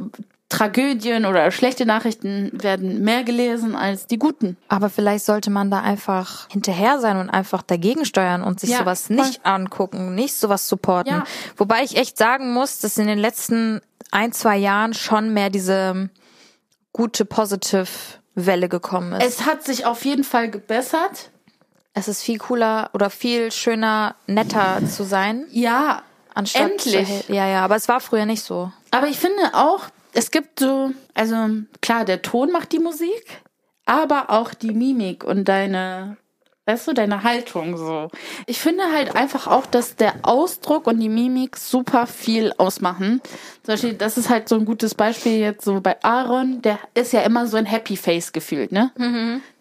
[0.51, 4.57] Tragödien oder schlechte Nachrichten werden mehr gelesen als die guten.
[4.69, 8.79] Aber vielleicht sollte man da einfach hinterher sein und einfach dagegen steuern und sich Ja,
[8.81, 9.17] sowas voll.
[9.17, 11.13] nicht angucken, nicht sowas supporten.
[11.15, 11.25] Ja.
[11.57, 13.81] Wobei ich echt sagen muss, dass in den letzten
[14.11, 16.11] ein, zwei Jahren schon mehr diese
[16.93, 19.25] gute Positive-Welle gekommen ist.
[19.41, 21.31] Es hat sich auf jeden Fall gebessert.
[21.95, 25.47] Es ist viel cooler oder viel schöner, netter zu sein.
[25.51, 26.03] Ja,
[26.35, 27.27] Anstatt endlich.
[27.27, 28.73] Zu, ja, ja, aber es war früher nicht so.
[28.93, 31.35] Aber ich finde auch, es gibt so, also
[31.81, 33.43] klar, der Ton macht die Musik,
[33.87, 36.17] aber auch die Mimik und deine,
[36.67, 38.09] weißt du, deine Haltung so.
[38.47, 43.21] Ich finde halt einfach auch, dass der Ausdruck und die Mimik super viel ausmachen.
[43.63, 47.13] Zum Beispiel, das ist halt so ein gutes Beispiel jetzt so bei Aaron, der ist
[47.13, 48.93] ja immer so ein Happy Face gefühlt, ne?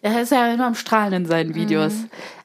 [0.02, 1.94] Der ist ja immer am Strahlen in seinen Videos.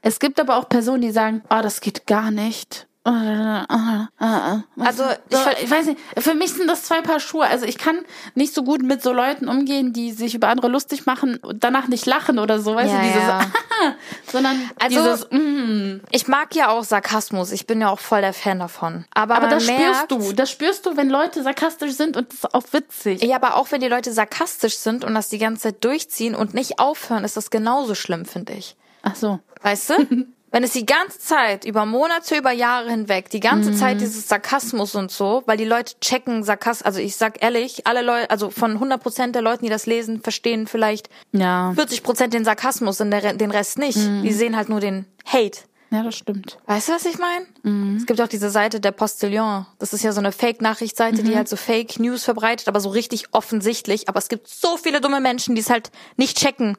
[0.02, 2.88] Es gibt aber auch Personen, die sagen, ah, das geht gar nicht.
[3.06, 7.46] Also, ich so, ver- ich weiß nicht, für mich sind das zwei Paar Schuhe.
[7.46, 8.00] Also ich kann
[8.34, 11.88] nicht so gut mit so Leuten umgehen, die sich über andere lustig machen und danach
[11.88, 13.42] nicht lachen oder so, weißt Ja, du, dieses, ja.
[14.32, 16.02] sondern Also, dieses, mm.
[16.12, 17.52] Ich mag ja auch Sarkasmus.
[17.52, 19.06] Ich bin ja auch voll der Fan davon.
[19.14, 19.82] Aber, aber das merkt,
[20.12, 23.22] spürst du, das spürst du, wenn Leute sarkastisch sind und das ist auch witzig.
[23.24, 26.54] Ja, aber auch wenn die Leute sarkastisch sind und das die ganze Zeit durchziehen und
[26.54, 28.76] nicht aufhören, ist das genauso schlimm, finde ich.
[29.04, 29.40] Ach so.
[29.62, 30.26] Weißt du?
[30.56, 34.96] Wenn es die ganze Zeit, über Monate, über Jahre hinweg, die ganze Zeit dieses Sarkasmus
[34.96, 38.72] und so, weil die Leute checken Sarkasmus, also ich sag ehrlich, alle Leute, also von
[38.72, 41.74] 100 Prozent der Leuten, die das lesen, verstehen vielleicht Ja.
[41.76, 43.98] 40 Prozent den Sarkasmus und der, den Rest nicht.
[43.98, 45.60] Die sehen halt nur den Hate.
[45.92, 46.58] Ja, das stimmt.
[46.68, 47.98] Weißt du, was ich meine?
[47.98, 49.66] Es gibt auch diese Seite der Postillon.
[49.80, 53.26] Das ist ja so eine Fake-Nachrichtseite, die halt so Fake News verbreitet, aber so richtig
[53.34, 54.08] offensichtlich.
[54.08, 56.78] Aber es gibt so viele dumme Menschen, die es halt nicht checken.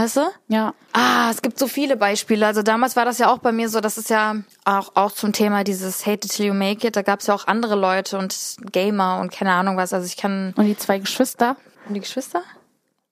[0.00, 0.22] Weißt du?
[0.48, 0.72] Ja.
[0.94, 2.46] Ah, es gibt so viele Beispiele.
[2.46, 5.34] Also damals war das ja auch bei mir so, das ist ja auch, auch zum
[5.34, 6.96] Thema dieses Hate it till you make it.
[6.96, 9.92] Da gab es ja auch andere Leute und Gamer und keine Ahnung was.
[9.92, 10.54] Also ich kann.
[10.56, 11.56] Und die zwei Geschwister?
[11.86, 12.42] Und die Geschwister?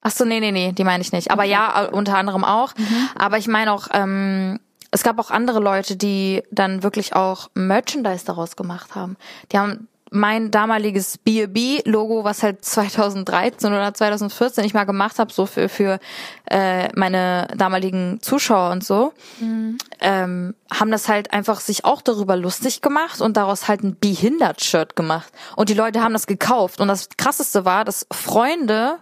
[0.00, 1.30] Ach so, nee, nee, nee, die meine ich nicht.
[1.30, 2.72] Aber ja, äh, unter anderem auch.
[3.14, 4.58] Aber ich meine auch, ähm,
[4.90, 9.18] es gab auch andere Leute, die dann wirklich auch Merchandise daraus gemacht haben.
[9.52, 15.46] Die haben mein damaliges B&B-Logo, was halt 2013 oder 2014 ich mal gemacht habe, so
[15.46, 15.98] für, für
[16.50, 19.12] äh, meine damaligen Zuschauer und so,
[20.00, 24.96] ähm, haben das halt einfach sich auch darüber lustig gemacht und daraus halt ein Behindert-Shirt
[24.96, 25.32] gemacht.
[25.56, 26.80] Und die Leute haben das gekauft.
[26.80, 28.98] Und das Krasseste war, dass Freunde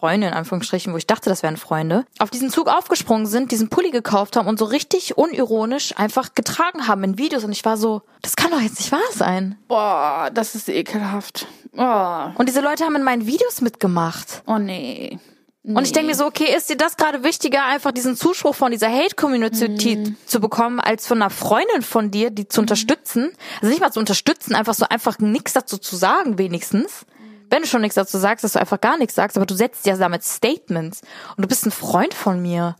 [0.00, 3.68] Freunde in Anführungsstrichen, wo ich dachte, das wären Freunde, auf diesen Zug aufgesprungen sind, diesen
[3.68, 7.44] Pulli gekauft haben und so richtig unironisch einfach getragen haben in Videos.
[7.44, 9.58] Und ich war so, das kann doch jetzt nicht wahr sein.
[9.68, 11.46] Boah, das ist ekelhaft.
[11.76, 14.42] Oh, Und diese Leute haben in meinen Videos mitgemacht.
[14.46, 15.18] oh nee.
[15.62, 18.72] Und ich denke mir so, okay, ist dir das gerade wichtiger, einfach diesen Zuspruch von
[18.72, 23.30] dieser Hate-Community zu bekommen, als von einer Freundin von dir, die zu unterstützen?
[23.56, 27.04] Also nicht mal zu unterstützen, einfach so einfach nichts dazu zu sagen, wenigstens.
[27.50, 29.84] Wenn du schon nichts dazu sagst, dass du einfach gar nichts sagst, aber du setzt
[29.86, 31.02] ja damit Statements.
[31.36, 32.76] Und du bist ein Freund von mir.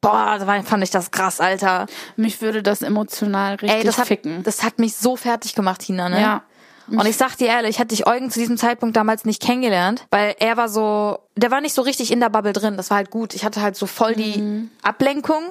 [0.00, 1.86] Boah, da fand ich das krass, Alter.
[2.16, 4.42] Mich würde das emotional richtig Ey, das hat, ficken.
[4.42, 6.20] das hat mich so fertig gemacht, Tina, ne?
[6.20, 6.42] Ja.
[6.88, 10.36] Und ich sag dir ehrlich, hätte ich Eugen zu diesem Zeitpunkt damals nicht kennengelernt, weil
[10.38, 12.76] er war so, der war nicht so richtig in der Bubble drin.
[12.76, 13.34] Das war halt gut.
[13.34, 14.70] Ich hatte halt so voll die Mhm.
[14.82, 15.42] Ablenkung,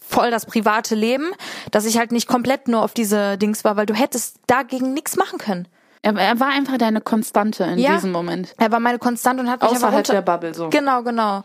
[0.00, 1.26] voll das private Leben,
[1.72, 5.16] dass ich halt nicht komplett nur auf diese Dings war, weil du hättest dagegen nichts
[5.16, 5.68] machen können.
[6.02, 7.94] Er, er war einfach deine Konstante in Ja.
[7.94, 8.54] diesem Moment.
[8.58, 10.68] Er war meine Konstante und hat mich Außerhalb runter der Bubble so.
[10.70, 11.44] Genau, genau.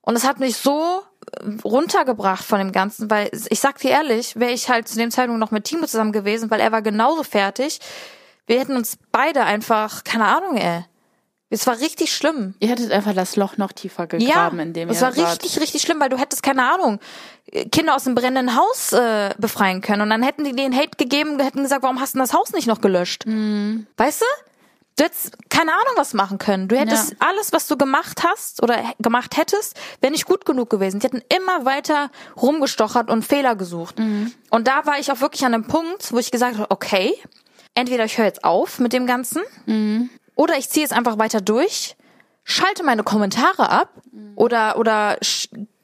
[0.00, 1.00] Und es hat mich so
[1.40, 5.10] äh, runtergebracht von dem Ganzen, weil ich sag dir ehrlich, wäre ich halt zu dem
[5.10, 7.78] Zeitpunkt noch mit Timo zusammen gewesen, weil er war genauso fertig.
[8.46, 10.84] Wir hätten uns beide einfach, keine Ahnung, ey.
[11.52, 12.54] Es war richtig schlimm.
[12.60, 15.32] Ihr hättet einfach das Loch noch tiefer gegraben, in dem ihr es war wart.
[15.42, 16.98] richtig, richtig schlimm, weil du hättest, keine Ahnung,
[17.70, 20.00] Kinder aus dem brennenden Haus äh, befreien können.
[20.02, 22.66] Und dann hätten die den Hate gegeben, hätten gesagt, warum hast du das Haus nicht
[22.66, 23.26] noch gelöscht?
[23.26, 23.86] Mhm.
[23.98, 24.26] Weißt du?
[24.98, 26.68] Du hättest keine Ahnung was machen können.
[26.68, 27.16] Du hättest Ja.
[27.20, 31.00] alles, was du gemacht hast oder gemacht hättest, wäre nicht gut genug gewesen.
[31.00, 33.98] Die hätten immer weiter rumgestochert und Fehler gesucht.
[33.98, 34.32] Mhm.
[34.50, 37.14] Und da war ich auch wirklich an einem Punkt, wo ich gesagt habe, okay,
[37.74, 40.10] entweder ich höre jetzt auf mit dem Ganzen Mhm.
[40.34, 41.96] Oder ich ziehe es einfach weiter durch,
[42.44, 43.88] schalte meine Kommentare ab
[44.36, 45.18] oder oder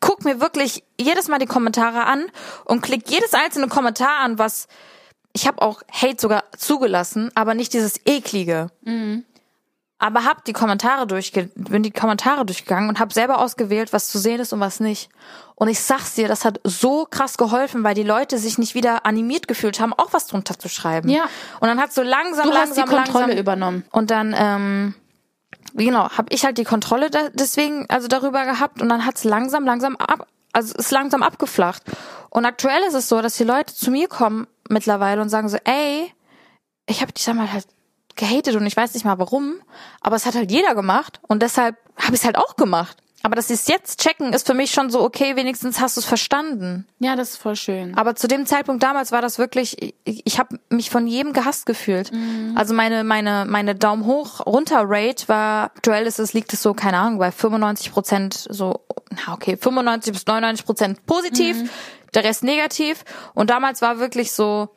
[0.01, 2.27] guck mir wirklich jedes Mal die Kommentare an
[2.65, 4.67] und klick jedes einzelne Kommentar an, was
[5.33, 8.69] ich habe auch Hate sogar zugelassen, aber nicht dieses eklige.
[9.99, 14.19] Aber hab die Kommentare durchge bin die Kommentare durchgegangen und hab selber ausgewählt, was zu
[14.19, 15.11] sehen ist und was nicht.
[15.57, 19.05] Und ich sag's dir, das hat so krass geholfen, weil die Leute sich nicht wieder
[19.07, 21.09] animiert gefühlt haben, auch was drunter zu schreiben.
[21.09, 21.25] Ja.
[21.59, 23.85] Und dann hat so langsam, Du hast langsam, die Kontrolle langsam übernommen.
[23.91, 24.95] und dann, ähm,
[25.75, 29.65] genau, habe ich halt die Kontrolle da, deswegen, also darüber gehabt und dann hat's langsam,
[29.65, 31.83] langsam ab, also ist langsam abgeflacht.
[32.31, 35.59] Und aktuell ist es so, dass die Leute zu mir kommen mittlerweile und sagen so,
[35.65, 36.13] ey,
[36.87, 37.67] ich habe dich damals halt
[38.19, 39.55] gehatet und ich weiß nicht mal warum,
[40.01, 42.99] aber es hat halt jeder gemacht und deshalb habe ich es halt auch gemacht.
[43.25, 46.01] Aber dass sie es jetzt checken, ist für mich schon so, okay, wenigstens hast du
[46.01, 46.87] es verstanden.
[47.01, 47.97] Ja, das ist voll schön.
[47.97, 51.67] Aber zu dem Zeitpunkt damals war das wirklich, ich, ich habe mich von jedem gehasst
[51.67, 52.13] gefühlt.
[52.55, 56.75] Also meine meine meine Daumen hoch runter Rate war aktuell ist es liegt es so
[56.75, 61.57] keine Ahnung bei 95 Prozent so na okay 95 bis 99 Prozent positiv,
[62.15, 63.05] der Rest negativ.
[63.35, 64.69] Und damals war wirklich so,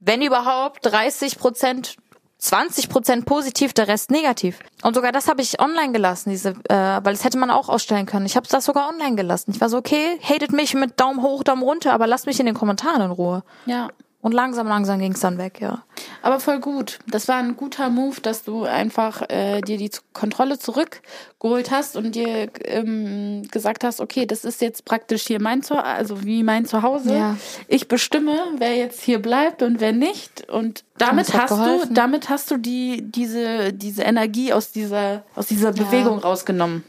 [0.00, 1.96] wenn überhaupt 30 Prozent
[2.38, 4.60] 20 Prozent positiv, der Rest negativ.
[4.82, 8.06] Und sogar das habe ich online gelassen, diese, äh, weil das hätte man auch ausstellen
[8.06, 8.26] können.
[8.26, 9.50] Ich habe das sogar online gelassen.
[9.52, 12.46] Ich war so, okay, hatet mich mit Daumen hoch, Daumen runter, aber lasst mich in
[12.46, 13.42] den Kommentaren in Ruhe.
[13.66, 13.88] Ja.
[14.28, 15.84] Und langsam, langsam ging's dann weg, ja.
[16.20, 16.98] Aber voll gut.
[17.06, 22.14] Das war ein guter Move, dass du einfach äh, dir die Kontrolle zurückgeholt hast und
[22.14, 26.66] dir ähm, gesagt hast, okay, das ist jetzt praktisch hier mein Zuhause, also wie mein
[26.66, 27.16] Zuhause.
[27.16, 27.36] Ja.
[27.68, 30.46] Ich bestimme, wer jetzt hier bleibt und wer nicht.
[30.50, 31.94] Und damit hast du, geholfen.
[31.94, 36.84] damit hast du die diese diese Energie aus dieser aus dieser Bewegung rausgenommen.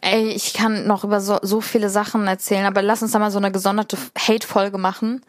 [0.00, 3.30] Ey, ich kann noch über so, so viele Sachen erzählen, aber lass uns da mal
[3.30, 5.20] so eine gesonderte Hate-Folge machen.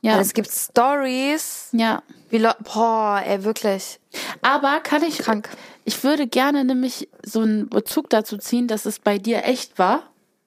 [0.00, 0.14] Ja.
[0.14, 2.02] Weil es gibt Stories, Ja.
[2.30, 3.98] wie boah, ey, wirklich.
[4.42, 5.48] Aber kann ich, Krank.
[5.84, 10.02] ich würde gerne nämlich so einen Bezug dazu ziehen, dass es bei dir echt war.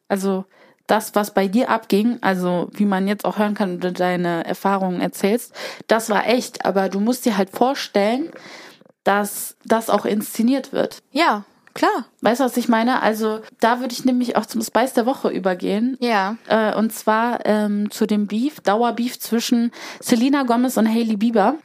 [0.08, 0.46] Also
[0.88, 4.46] das, was bei dir abging, also wie man jetzt auch hören kann, wenn du deine
[4.46, 5.54] Erfahrungen erzählst,
[5.88, 6.66] das war echt.
[6.66, 8.30] Aber du musst dir halt vorstellen,
[9.04, 11.02] dass das auch inszeniert wird.
[11.12, 11.44] Ja,
[11.74, 12.06] klar.
[12.22, 13.02] Weißt du, was ich meine?
[13.02, 15.98] Also da würde ich nämlich auch zum Spice der Woche übergehen.
[16.00, 16.38] Ja.
[16.48, 21.56] Äh, und zwar ähm, zu dem Beef, Dauerbeef zwischen Selena Gomez und Hailey Bieber.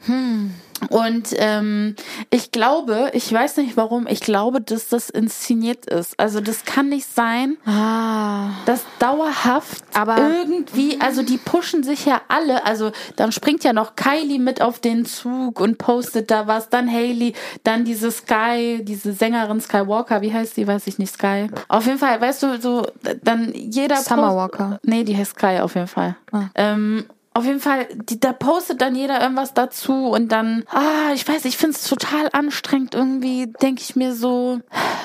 [0.90, 1.96] Und ähm,
[2.30, 6.18] ich glaube, ich weiß nicht warum, ich glaube, dass das inszeniert ist.
[6.20, 8.50] Also das kann nicht sein, Ah.
[8.66, 13.96] dass dauerhaft Aber- irgendwie, also die pushen sich ja alle, also dann springt ja noch
[13.96, 17.32] Kylie mit auf den Zug und postet da was, dann Hailey,
[17.64, 21.48] dann diese Sky, diese Sängerin Skywalker, wie heißt die, weiß ich nicht, Sky.
[21.68, 22.86] Auf jeden Fall, weißt du, so
[23.22, 24.80] dann jeder Summer post- Walker.
[24.82, 26.16] Nee, die heißt Sky auf jeden Fall.
[26.54, 27.06] Ähm,
[27.36, 31.44] auf jeden Fall, die, da postet dann jeder irgendwas dazu und dann, ah, ich weiß,
[31.44, 34.60] ich finde es total anstrengend irgendwie, denke ich mir so,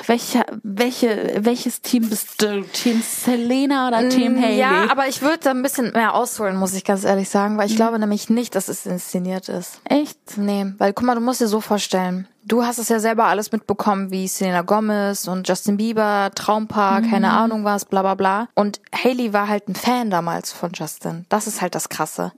[0.06, 2.62] welche, welche, welches Team bist du?
[2.72, 4.56] Team Selena oder Team Haley?
[4.56, 7.58] Mm, Ja, aber ich würde da ein bisschen mehr ausholen, muss ich ganz ehrlich sagen,
[7.58, 9.80] weil ich glaube nämlich nicht, dass es inszeniert ist.
[9.84, 10.18] Echt?
[10.36, 12.26] Nee, weil guck mal, du musst dir so vorstellen.
[12.44, 17.30] Du hast es ja selber alles mitbekommen, wie Selena Gomez und Justin Bieber, Traumpaar, keine
[17.30, 18.48] Ahnung was, bla bla bla.
[18.54, 21.24] Und Hailey war halt ein Fan damals von Justin.
[21.28, 22.32] Das ist halt das Krasse.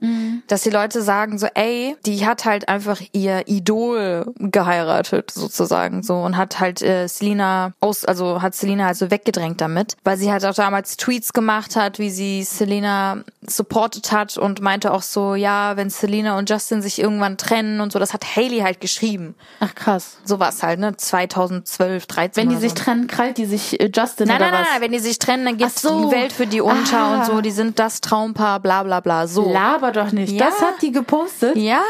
[0.47, 6.17] Dass die Leute sagen so, ey, die hat halt einfach ihr Idol geheiratet, sozusagen, so.
[6.17, 9.97] Und hat halt äh, Selena aus, also hat Selena also weggedrängt damit.
[10.03, 14.91] Weil sie halt auch damals Tweets gemacht hat, wie sie Selena supportet hat und meinte
[14.91, 18.59] auch so, ja, wenn Selena und Justin sich irgendwann trennen und so, das hat Hailey
[18.59, 19.35] halt geschrieben.
[19.59, 19.94] Ach krass.
[19.99, 20.95] So war's halt, ne?
[20.95, 22.75] 2012, 13 Wenn die sich so.
[22.77, 24.71] trennen, krallt die sich äh, Justin Nein, oder nein, nein, was?
[24.73, 26.05] nein, wenn die sich trennen, dann geht so.
[26.09, 27.15] die Welt für die unter Ah.
[27.19, 29.51] und so, die sind das Traumpaar, bla bla bla, so.
[29.51, 30.33] Laber doch nicht.
[30.33, 30.45] Ja.
[30.47, 31.55] Das hat die gepostet.
[31.57, 31.81] Ja.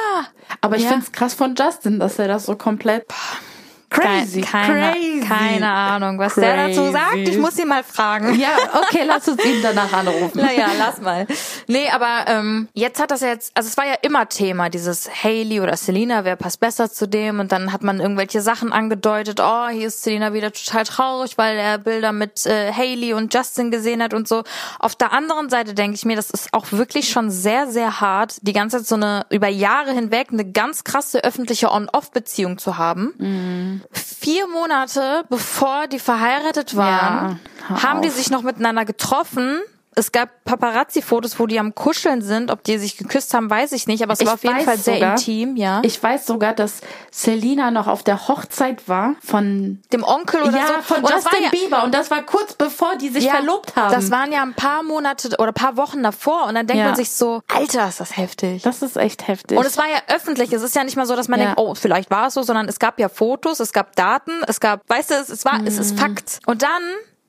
[0.61, 0.89] Aber ich Ja.
[0.89, 3.05] find's krass von Justin, dass er das so komplett
[4.01, 5.19] crazy, Keine, crazy.
[5.27, 6.91] keine Ahnung, was der dazu Crazy.
[6.91, 7.17] sagt.
[7.17, 8.39] Ich muss ihn mal fragen.
[8.39, 10.41] Ja, okay, lass uns ihn danach anrufen.
[10.41, 11.25] Naja, lass mal.
[11.67, 15.09] Nee, aber ähm, jetzt hat das ja jetzt, also es war ja immer Thema, dieses
[15.23, 17.39] Hailey oder Selena, wer passt besser zu dem?
[17.39, 21.57] Und dann hat man irgendwelche Sachen angedeutet, oh, hier ist Selena wieder total traurig, weil
[21.57, 24.43] er Bilder mit äh, Hailey und Justin gesehen hat und so.
[24.79, 28.37] Auf der anderen Seite denke ich mir, das ist auch wirklich schon sehr, sehr hart,
[28.41, 33.81] die ganze Zeit so eine, über Jahre hinweg eine ganz krasse öffentliche On-Off-Beziehung zu haben.
[33.91, 39.61] Vier Monate bevor die verheiratet waren, Ja, haben die sich noch miteinander getroffen.
[39.97, 42.51] Es gab Paparazzi-Fotos, wo die am Kuscheln sind.
[42.51, 44.03] Ob die sich geküsst haben, weiß ich nicht.
[44.03, 45.79] Aber es Ich war auf jeden Fall sehr sogar- intim, ja.
[45.83, 46.81] Ich weiß sogar, dass
[47.11, 50.93] Selina noch auf der Hochzeit war von Dem Onkel oder ja, so.
[50.95, 53.93] von Und Justin ja, Bieber und das war kurz bevor die sich ja, verlobt haben.
[53.93, 56.45] Das waren ja ein paar Monate oder ein paar Wochen davor.
[56.47, 56.87] Und dann denkt Ja.
[56.87, 58.63] man sich so, Alter, ist das heftig.
[58.63, 59.57] das ist echt heftig.
[59.57, 60.51] Und es war ja öffentlich.
[60.51, 62.67] Es ist ja nicht mal so, dass man denkt, oh, vielleicht war es so, sondern
[62.67, 65.75] es gab ja Fotos, es gab Daten, es gab, weißt du, es, es war, es
[65.75, 65.81] Mhm.
[65.81, 66.39] ist Fakt.
[66.45, 66.81] Und dann,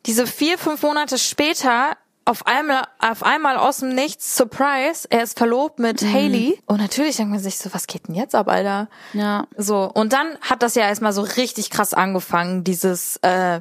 [0.07, 1.97] diese vier, fünf Monate später,
[2.27, 6.12] auf einmal, auf einmal aus dem Nichts, Surprise, er ist verlobt mit Mhm.
[6.12, 6.59] Haley.
[6.66, 8.89] Und natürlich denkt man sich so, was geht denn jetzt ab, Alter?
[9.14, 9.47] Ja.
[9.57, 13.61] So, und dann hat das ja erstmal so richtig krass angefangen, dieses äh,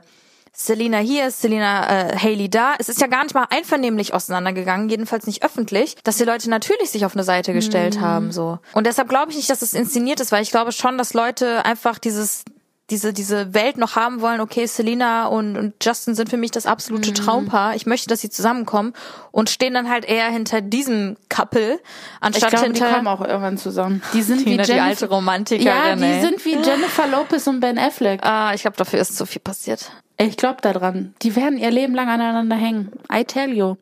[0.52, 2.76] Selina hier, Selina äh, Haley da.
[2.80, 6.90] Es ist ja gar nicht mal einvernehmlich auseinandergegangen, jedenfalls nicht öffentlich, dass die Leute natürlich
[6.90, 8.32] sich auf eine Seite gestellt haben.
[8.32, 8.60] so.
[8.74, 11.66] Und deshalb glaube ich nicht, dass es inszeniert ist, weil ich glaube schon, dass Leute
[11.66, 12.46] einfach dieses
[12.92, 16.68] diese, diese Welt noch haben wollen, okay, Selina und, und Justin sind für mich das
[16.68, 17.76] absolute Traumpaar.
[17.76, 18.94] Ich möchte, dass sie zusammenkommen
[19.32, 21.82] und stehen dann halt eher hinter diesem Couple, Ich
[22.22, 24.04] anstatt glaube, die hinter kommen auch irgendwann zusammen.
[24.14, 25.66] Die sind Tina, wie die Jennifer, alte Romantikerin.
[25.66, 26.22] Ja, die ey.
[26.22, 28.24] sind wie Jennifer Lopez und Ben Affleck.
[28.24, 29.92] Ah, ich glaube, dafür ist zu viel passiert.
[30.18, 31.14] Ich glaube da dran.
[31.24, 32.92] Die werden ihr Leben lang aneinander hängen.
[33.12, 33.76] I tell you.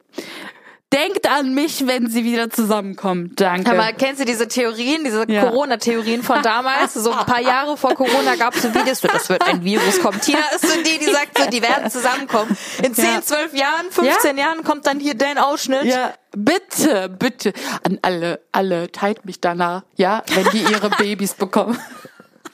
[0.94, 3.32] Denkt an mich, wenn sie wieder zusammenkommen.
[3.36, 3.72] Danke.
[3.72, 5.46] Aber kennst du diese Theorien, diese Ja.
[5.46, 6.94] Corona-Theorien von damals?
[6.94, 10.22] So ein paar Jahre vor Corona gab es so Videos, das wird ein Virus kommen.
[10.22, 12.56] Tina ist so die, die sagt so, die werden zusammenkommen.
[12.84, 13.22] In 10, Ja.
[13.24, 15.84] 12 Jahren, 15 Jahren kommt dann hier dein Ausschnitt.
[15.86, 17.54] ja, bitte, bitte.
[17.84, 21.80] An alle, alle, teilt mich danach, ja, wenn die ihre Babys bekommen.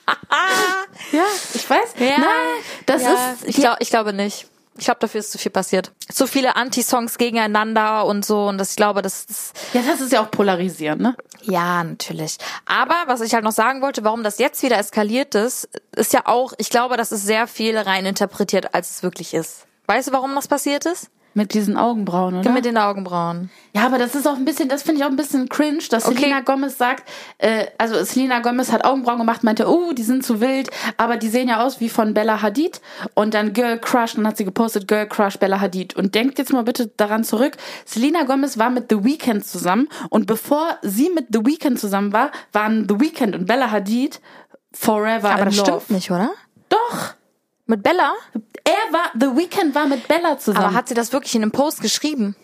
[1.12, 1.24] ja,
[1.54, 1.94] ich weiß.
[2.00, 2.18] Ja.
[2.20, 2.26] Nein,
[2.86, 4.48] das ja, ist, ich, glaub, ich glaube nicht.
[4.80, 5.92] Ich glaube, dafür ist zu viel passiert.
[6.12, 8.48] Zu viele Anti-Songs gegeneinander und so.
[8.48, 11.16] Und das, ich glaube, das ist ja, das ist ja auch polarisierend, ne?
[11.44, 12.38] Ja, natürlich.
[12.66, 16.22] Aber was ich halt noch sagen wollte, warum das jetzt wieder eskaliert ist, ist ja
[16.26, 19.66] auch, ich glaube, das ist sehr viel rein interpretiert, als es wirklich ist.
[19.88, 21.10] Weißt du, warum das passiert ist?
[21.36, 22.50] Mit diesen Augenbrauen, oder?
[22.52, 23.50] Mit den Augenbrauen.
[23.76, 26.06] Ja, aber das ist auch ein bisschen, das finde ich auch ein bisschen cringe, dass
[26.06, 26.16] Okay.
[26.18, 27.08] Selena Gomez sagt,
[27.38, 31.30] äh, also Selena Gomez hat Augenbrauen gemacht, meinte, oh, die sind zu wild, aber die
[31.30, 32.82] sehen ja aus wie von Bella Hadid
[33.14, 36.52] und dann Girl Crush, dann hat sie gepostet Girl Crush Bella Hadid und denkt jetzt
[36.52, 37.54] mal bitte daran zurück,
[37.86, 42.32] Selena Gomez war mit The Weeknd zusammen und bevor sie mit The Weeknd zusammen war,
[42.54, 44.20] waren The Weeknd und Bella Hadid
[44.74, 45.68] forever Aber in das love.
[45.82, 46.32] stimmt nicht, oder?
[46.70, 47.14] Doch,
[47.68, 48.14] Mit Bella?
[48.64, 50.66] er war, The Weeknd war mit Bella zusammen.
[50.66, 52.36] Aber hat sie das wirklich in einem Post geschrieben?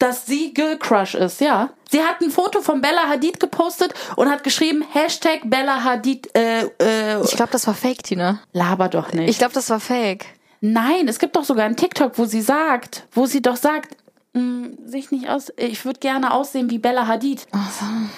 [0.00, 1.70] dass sie Girl Crush ist, ja.
[1.90, 6.64] Sie hat ein Foto von Bella Hadid gepostet und hat geschrieben, Hashtag Bella Hadid, äh,
[6.80, 8.40] äh, Ich glaube, das war Fake, Tina.
[8.52, 9.30] laber doch nicht.
[9.30, 10.26] Ich glaube, das war Fake.
[10.60, 13.96] Nein, es gibt doch sogar einen TikTok, wo sie sagt, wo sie doch sagt,
[14.32, 17.46] mh, sich nicht aus, ich würde gerne aussehen wie Bella Hadid.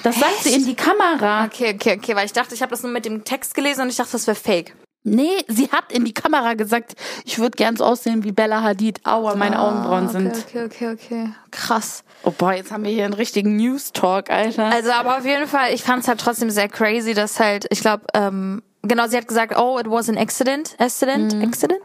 [0.03, 1.45] Das sagt sie in die Kamera.
[1.45, 3.91] Okay, okay, okay, weil ich dachte, ich habe das nur mit dem Text gelesen und
[3.91, 4.75] ich dachte, das wäre Fake.
[5.09, 6.95] Nee, sie hat in die Kamera gesagt,
[7.25, 9.01] ich würde gern so aussehen wie Bella Hadid.
[9.07, 10.33] Aua, meine Augenbrauen sind.
[10.35, 11.29] Ah, Okay, okay, okay.
[11.53, 12.03] Krass.
[12.25, 14.65] Oh boah, jetzt haben wir hier einen richtigen News Talk, Alter.
[14.67, 17.81] Also, aber auf jeden Fall, ich fand es halt trotzdem sehr crazy, dass halt, ich
[17.81, 21.81] glaube, ähm, genau, sie hat gesagt, oh, it was an accident, accident, accident.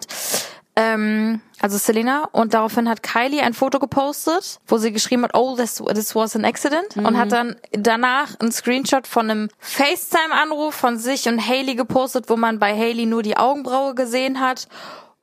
[0.75, 5.55] Ähm, also Selena und daraufhin hat Kylie ein Foto gepostet, wo sie geschrieben hat, oh,
[5.55, 10.97] this, this was an accident und hat dann danach einen Screenshot von einem FaceTime-Anruf von
[10.97, 14.69] sich und Haley gepostet, wo man bei Haley nur die Augenbraue gesehen hat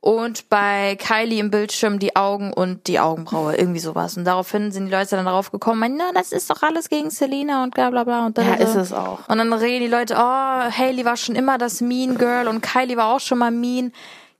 [0.00, 4.16] und bei Kylie im Bildschirm die Augen und die Augenbraue, irgendwie sowas.
[4.16, 7.10] Und daraufhin sind die Leute dann darauf gekommen, meinen, na, das ist doch alles gegen
[7.10, 8.26] Selena und bla bla bla.
[8.26, 9.28] Und dann Ja, ist es auch.
[9.28, 12.96] Und dann reden die Leute, oh, Haley war schon immer das Mean Girl und Kylie
[12.96, 13.92] war auch schon mal mean.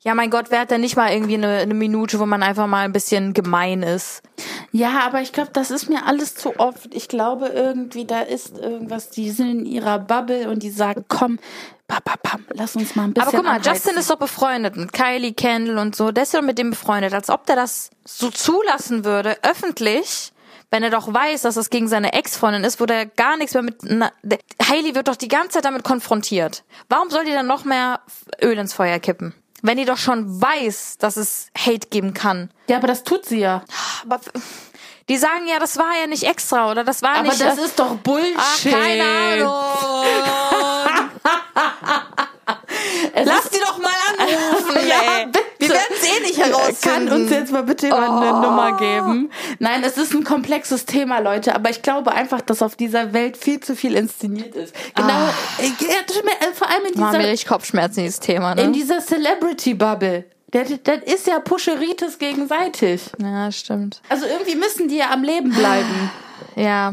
[0.05, 2.69] Ja, mein Gott, wer hat denn nicht mal irgendwie eine, eine Minute, wo man einfach
[2.69, 4.23] mal ein bisschen gemein ist?
[4.71, 6.95] Ja, aber ich glaube, das ist mir alles zu oft.
[6.95, 11.41] Ich glaube irgendwie, da ist irgendwas, die sind in ihrer Bubble und die sagen, komm,
[11.89, 13.73] pam, pam, pam, lass uns mal ein bisschen Aber guck mal, anheizen.
[13.73, 16.13] Justin ist doch befreundet mit Kylie, Kendall und so.
[16.13, 17.13] Der ist doch mit dem befreundet.
[17.13, 20.33] Als ob der das so zulassen würde, öffentlich,
[20.71, 23.65] wenn er doch weiß, dass das gegen seine Ex-Freundin ist, wo der gar nichts mehr
[23.65, 23.79] mit...
[23.83, 24.13] Na,
[24.63, 26.63] Hailey wird doch die ganze Zeit damit konfrontiert.
[26.89, 28.01] Warum soll die dann noch mehr
[28.41, 29.35] Öl ins Feuer kippen?
[29.63, 32.51] Wenn die doch schon weiß, dass es Hate geben kann.
[32.69, 33.65] Ja, aber das tut sie ja.
[34.05, 34.21] Aber
[35.09, 37.41] die sagen ja, das war ja nicht extra oder das war Aber nicht...
[37.41, 38.37] das ist doch Bullshit.
[38.37, 39.55] Ach, keine Ahnung.
[43.25, 45.27] Lass die doch mal anrufen, Ja, ey.
[45.91, 47.09] Es eh nicht herausfinden.
[47.09, 48.19] Kann uns jetzt mal bitte jemand Oh.
[48.21, 49.31] eine Nummer geben?
[49.59, 51.55] Nein, es ist ein komplexes Thema, Leute.
[51.55, 54.75] Aber ich glaube einfach, dass auf dieser Welt viel zu viel inszeniert ist.
[54.95, 55.09] Genau,
[55.59, 56.01] äh, ja,
[56.49, 58.63] äh, vor allem in dieser, richtig Kopfschmerzen, dieses Thema, ne?
[58.63, 60.25] in dieser Celebrity-Bubble.
[60.51, 63.03] Das, das ist ja Pusheritis gegenseitig.
[63.21, 64.01] ja, stimmt.
[64.09, 66.11] Also irgendwie müssen die ja am Leben bleiben.
[66.57, 66.93] Ja,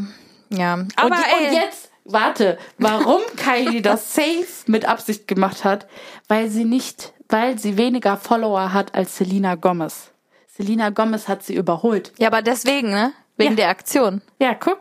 [0.50, 0.74] ja.
[0.96, 5.86] Aber und, die, und jetzt, warte, warum Kylie das safe mit Absicht gemacht hat?
[6.28, 10.10] Weil sie nicht, weil sie weniger Follower hat als Selena Gomez.
[10.46, 12.12] Selena Gomez hat sie überholt.
[12.18, 13.12] ja, aber deswegen, ne?
[13.36, 13.56] Wegen Ja.
[13.56, 14.22] der Aktion.
[14.38, 14.78] Ja, guck.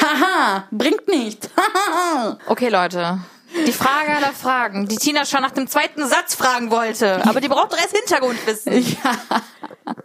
[0.00, 1.48] Haha, bringt nicht.
[1.56, 2.38] Haha.
[2.46, 3.18] Okay, Leute.
[3.66, 7.24] Die Frage aller Fragen, die Tina schon nach dem zweiten Satz fragen wollte.
[7.26, 8.72] Aber die braucht doch erst Hintergrundwissen.
[9.04, 9.16] ja.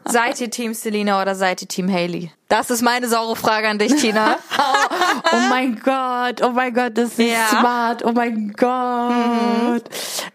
[0.06, 2.32] Seid ihr Team Selena oder seid ihr Team Haley?
[2.48, 4.38] Das ist meine saure Frage an dich, Tina.
[5.32, 7.48] Oh mein Gott, oh mein Gott, das ist Ja.
[7.50, 9.84] smart, oh mein Gott.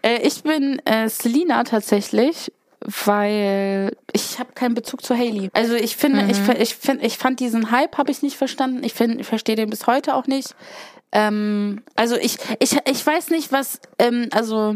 [0.01, 2.51] Äh, ich bin äh, Selena tatsächlich.
[2.85, 5.49] Weil ich habe keinen Bezug zu Haley.
[5.53, 8.83] Also ich finde, ich, ich finde, ich fand diesen Hype habe ich nicht verstanden.
[8.83, 10.55] Ich finde, ich verstehe den bis heute auch nicht.
[11.11, 14.75] Ähm, also ich, ich, ich weiß nicht, was, ähm, also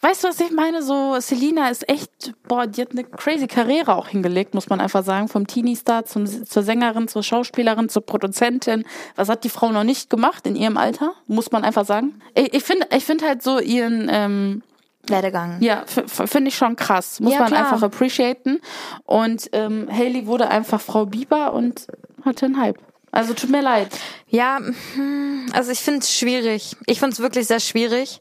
[0.00, 0.82] Weißt du, was ich meine?
[0.82, 5.04] So, Selina ist echt, boah, die hat eine crazy Karriere auch hingelegt, muss man einfach
[5.04, 5.26] sagen.
[5.26, 8.84] Vom Teenie-Star zum, zur Sängerin, zur Schauspielerin, zur Produzentin.
[9.16, 11.14] Was hat die Frau noch nicht gemacht in ihrem Alter?
[11.26, 12.20] Muss man einfach sagen.
[12.34, 14.62] Ich, ich finde, ich finde halt so ihren, ähm,
[15.10, 15.56] Werdegang.
[15.60, 17.20] ja, finde ich schon krass.
[17.20, 17.64] Muss Ja, man klar.
[17.64, 18.60] einfach appreciaten.
[19.04, 21.86] Und ähm, Haley wurde einfach Frau Bieber und
[22.24, 22.78] hatte einen Hype.
[23.10, 23.88] Also tut mir leid.
[24.28, 24.58] Ja,
[24.94, 26.76] hm, also ich finde es schwierig.
[26.86, 28.20] Ich finde es wirklich sehr schwierig,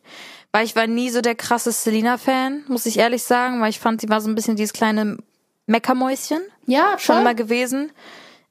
[0.54, 4.00] weil ich war nie so der krasse Selena-Fan, muss ich ehrlich sagen, weil ich fand,
[4.02, 5.18] sie war so ein bisschen dieses kleine
[5.66, 7.22] Meckermäuschen Ja, schon voll.
[7.22, 7.92] immer gewesen.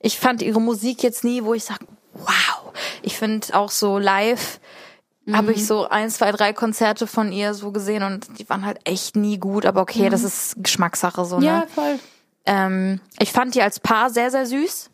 [0.01, 2.73] Ich fand ihre Musik jetzt nie, wo ich sage, wow.
[3.03, 4.61] Ich finde auch so live
[5.33, 8.79] habe ich so ein, zwei, drei Konzerte von ihr so gesehen und die waren halt
[8.85, 11.47] echt nie gut, aber okay, das ist Geschmackssache so, ne?
[11.47, 11.99] Ja, voll.
[12.47, 14.91] Ähm, ich fand die als Paar sehr, sehr süß.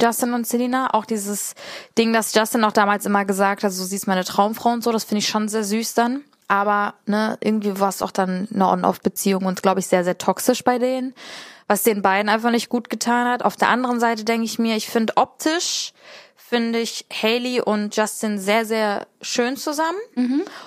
[0.00, 0.94] Justin und Selena.
[0.94, 1.54] Auch dieses
[1.98, 4.92] Ding, das Justin auch damals immer gesagt hat, so sie ist meine Traumfrau und so,
[4.92, 6.22] das finde ich schon sehr süß dann.
[6.48, 10.64] Aber ne, irgendwie war es auch dann eine On-Off-Beziehung und glaube ich sehr, sehr toxisch
[10.64, 11.12] bei denen,
[11.66, 13.44] was den beiden einfach nicht gut getan hat.
[13.44, 15.92] Auf der anderen Seite denke ich mir, ich finde optisch
[16.48, 19.98] finde ich Haley und Justin sehr, sehr schön zusammen.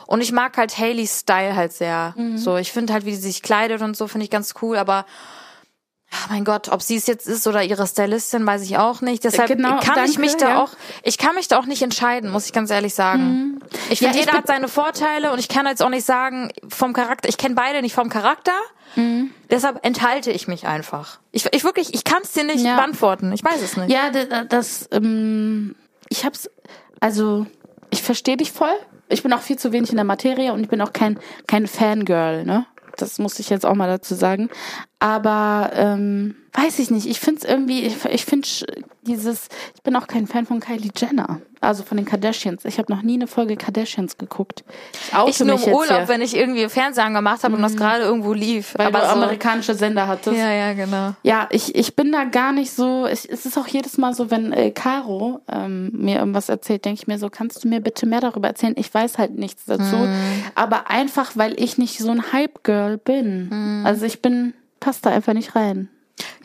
[0.08, 2.14] Und ich mag halt Haleys Style halt sehr.
[2.38, 5.06] So, ich finde halt, wie sie sich kleidet und so, finde ich ganz cool, aber
[6.12, 9.24] Ach mein Gott, ob sie es jetzt ist oder ihre Stylistin, weiß ich auch nicht.
[9.24, 10.64] Deshalb Genau, kann ich danke, mich da ja.
[10.64, 10.72] auch,
[11.04, 13.60] ich kann mich da auch nicht entscheiden, muss ich ganz ehrlich sagen.
[13.92, 16.52] Ich finde, Ja, ich jeder hat seine Vorteile und ich kann jetzt auch nicht sagen
[16.68, 17.30] vom Charakter.
[17.30, 18.54] Ich kenne beide nicht vom Charakter.
[19.52, 21.20] Deshalb enthalte ich mich einfach.
[21.32, 22.76] Ich, ich wirklich, ich kann es dir nicht Ja.
[22.76, 23.32] beantworten.
[23.34, 23.92] Ich weiß es nicht.
[23.92, 25.76] Ja, d- das, ähm,
[26.10, 26.50] ich hab's,
[27.00, 27.46] also,
[27.92, 28.74] ich verstehe dich voll.
[29.08, 31.68] Ich bin auch viel zu wenig in der Materie und ich bin auch kein, kein
[31.68, 32.66] Fangirl, ne?
[33.02, 34.50] Das muss ich jetzt auch mal dazu sagen.
[35.00, 37.08] Aber, ähm, weiß ich nicht.
[37.08, 38.48] Ich find's irgendwie, ich, ich finde
[39.02, 41.42] dieses, ich bin auch kein Fan von Kylie Jenner.
[41.62, 42.64] Also von den Kardashians.
[42.66, 44.64] Ich habe noch nie eine Folge Kardashians geguckt.
[45.28, 48.04] Ich, Ich nur im Urlaub, hier, wenn ich irgendwie Fernsehen gemacht habe und das gerade
[48.04, 48.74] irgendwo lief.
[48.78, 50.38] weil Aber du so, amerikanische Sender hattest.
[50.38, 51.16] ja, ja, genau.
[51.24, 53.08] Ja, ich, ich bin da gar nicht so.
[53.08, 57.02] Ich, es ist auch jedes Mal so, wenn äh, Caro ähm, mir irgendwas erzählt, denke
[57.02, 58.74] ich mir so, kannst du mir bitte mehr darüber erzählen?
[58.78, 60.08] Ich weiß halt nichts dazu.
[60.56, 63.84] Aber einfach, weil ich nicht so ein Hype-Girl bin.
[63.86, 65.90] Also ich bin, passt da einfach nicht rein.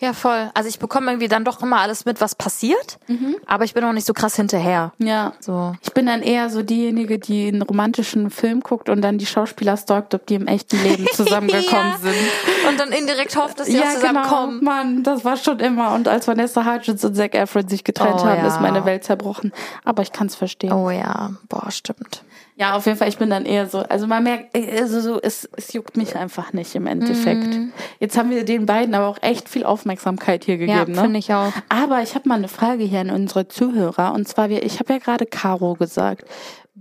[0.01, 0.51] Ja, voll.
[0.55, 2.99] Also ich bekomme irgendwie dann doch immer alles mit, was passiert,
[3.47, 4.93] aber ich bin auch nicht so krass hinterher.
[4.99, 5.33] Ja.
[5.41, 5.75] So.
[5.83, 9.77] Ich bin dann eher so diejenige, die einen romantischen Film guckt und dann die Schauspieler
[9.77, 11.99] stalkt, ob die im echten Leben zusammengekommen Ja.
[11.99, 12.69] sind.
[12.69, 14.61] Und dann indirekt hofft, dass sie auch zusammenkommen.
[14.61, 14.71] Genau.
[14.71, 15.95] Mann, das war schon immer.
[15.95, 18.47] Und als Vanessa Hudgens und Zac Efron sich getrennt Oh, haben, ja.
[18.49, 19.53] ist meine Welt zerbrochen.
[19.85, 20.73] Aber ich kann es verstehen.
[20.73, 22.23] Oh ja, boah, stimmt.
[22.57, 25.49] Ja, auf jeden Fall, ich bin dann eher so, also man merkt, also so, es,
[25.57, 27.49] es juckt mich einfach nicht im Endeffekt.
[27.49, 27.73] Mhm.
[27.99, 31.03] Jetzt haben wir den beiden aber auch echt viel Aufmerksamkeit hier Ja, gegeben, ne?
[31.03, 31.53] finde ich auch.
[31.69, 34.93] Aber ich habe mal eine Frage hier an unsere Zuhörer und zwar, wir, ich habe
[34.93, 36.25] ja gerade Caro gesagt.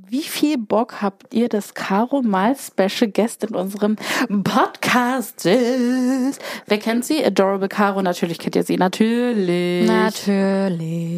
[0.09, 3.95] Wie viel Bock habt ihr, dass Caro mal Special Guest in unserem
[4.43, 6.41] Podcast ist?
[6.67, 7.23] Wer kennt sie?
[7.23, 9.87] Adorable Caro, natürlich kennt ihr sie, natürlich.
[9.87, 11.13] Natürlich.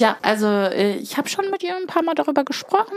[0.00, 2.96] Ja, also äh, ich habe schon mit ihr ein paar Mal darüber gesprochen.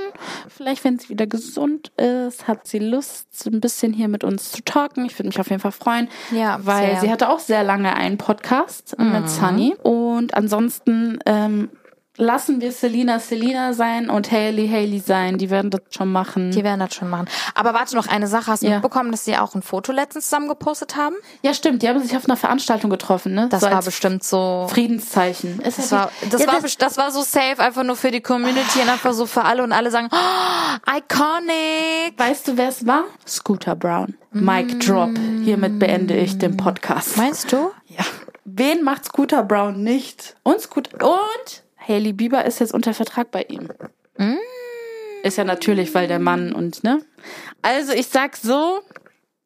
[0.49, 4.63] Vielleicht, wenn sie wieder gesund ist, hat sie Lust, ein bisschen hier mit uns zu
[4.63, 5.05] talken.
[5.05, 6.09] Ich würde mich auf jeden Fall freuen.
[6.31, 7.01] Ja, weil sehr.
[7.01, 9.75] sie hatte auch sehr lange einen Podcast mit Sunny.
[9.83, 11.69] Und ansonsten ähm,
[12.17, 15.37] lassen wir Selina Selina sein und Haley Haley sein.
[15.37, 16.51] Die werden das schon machen.
[16.51, 17.27] Die werden das schon machen.
[17.55, 18.47] Aber warte noch eine Sache.
[18.51, 18.73] Hast du Ja.
[18.73, 21.15] mitbekommen, dass sie auch ein Foto letztens zusammen gepostet haben?
[21.41, 21.81] ja, stimmt.
[21.81, 23.47] Die haben sich auf einer Veranstaltung getroffen, ne?
[23.49, 24.67] Das so war bestimmt so.
[24.69, 25.59] Friedenszeichen.
[25.61, 28.11] Ist Das ja war, das, ja, war, best- das war so safe, einfach nur für
[28.11, 32.17] die Community und einfach so für alle und alle sagen, oh, iconic.
[32.17, 33.05] Weißt du, wer es war?
[33.27, 34.15] Scooter Brown.
[34.31, 35.11] Mic Drop.
[35.43, 37.17] Hiermit beende ich den Podcast.
[37.17, 37.71] Meinst du?
[37.87, 38.03] Ja.
[38.45, 40.35] Wen macht Scooter Brown nicht?
[40.43, 43.69] Und Scooter und Hailey Bieber ist jetzt unter Vertrag bei ihm.
[45.23, 47.01] Ist ja natürlich, weil der Mann und ne.
[47.61, 48.81] Also ich sag so,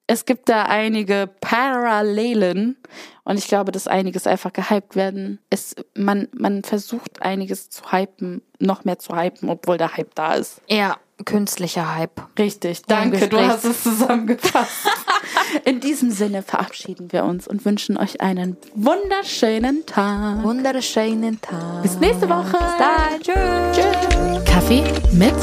[0.07, 2.77] es gibt da einige Parallelen
[3.23, 5.39] und ich glaube, dass einiges einfach gehypt werden.
[5.49, 10.35] Es, man, man versucht einiges zu hypen, noch mehr zu hypen, obwohl der Hype da
[10.35, 10.61] ist.
[10.67, 12.21] Ja, künstlicher Hype.
[12.37, 14.87] Richtig, danke, du hast es zusammengefasst.
[15.65, 20.43] In diesem Sinne verabschieden wir uns und wünschen euch einen wunderschönen Tag.
[20.43, 21.81] Wunderschönen Tag.
[21.81, 22.57] Bis nächste Woche.
[22.57, 23.73] Bis dann.
[23.73, 24.45] Tschüss.
[24.45, 25.35] Kaffee mit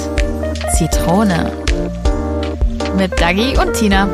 [0.76, 1.52] Zitrone.
[2.96, 4.08] Mit Dagi und Tina.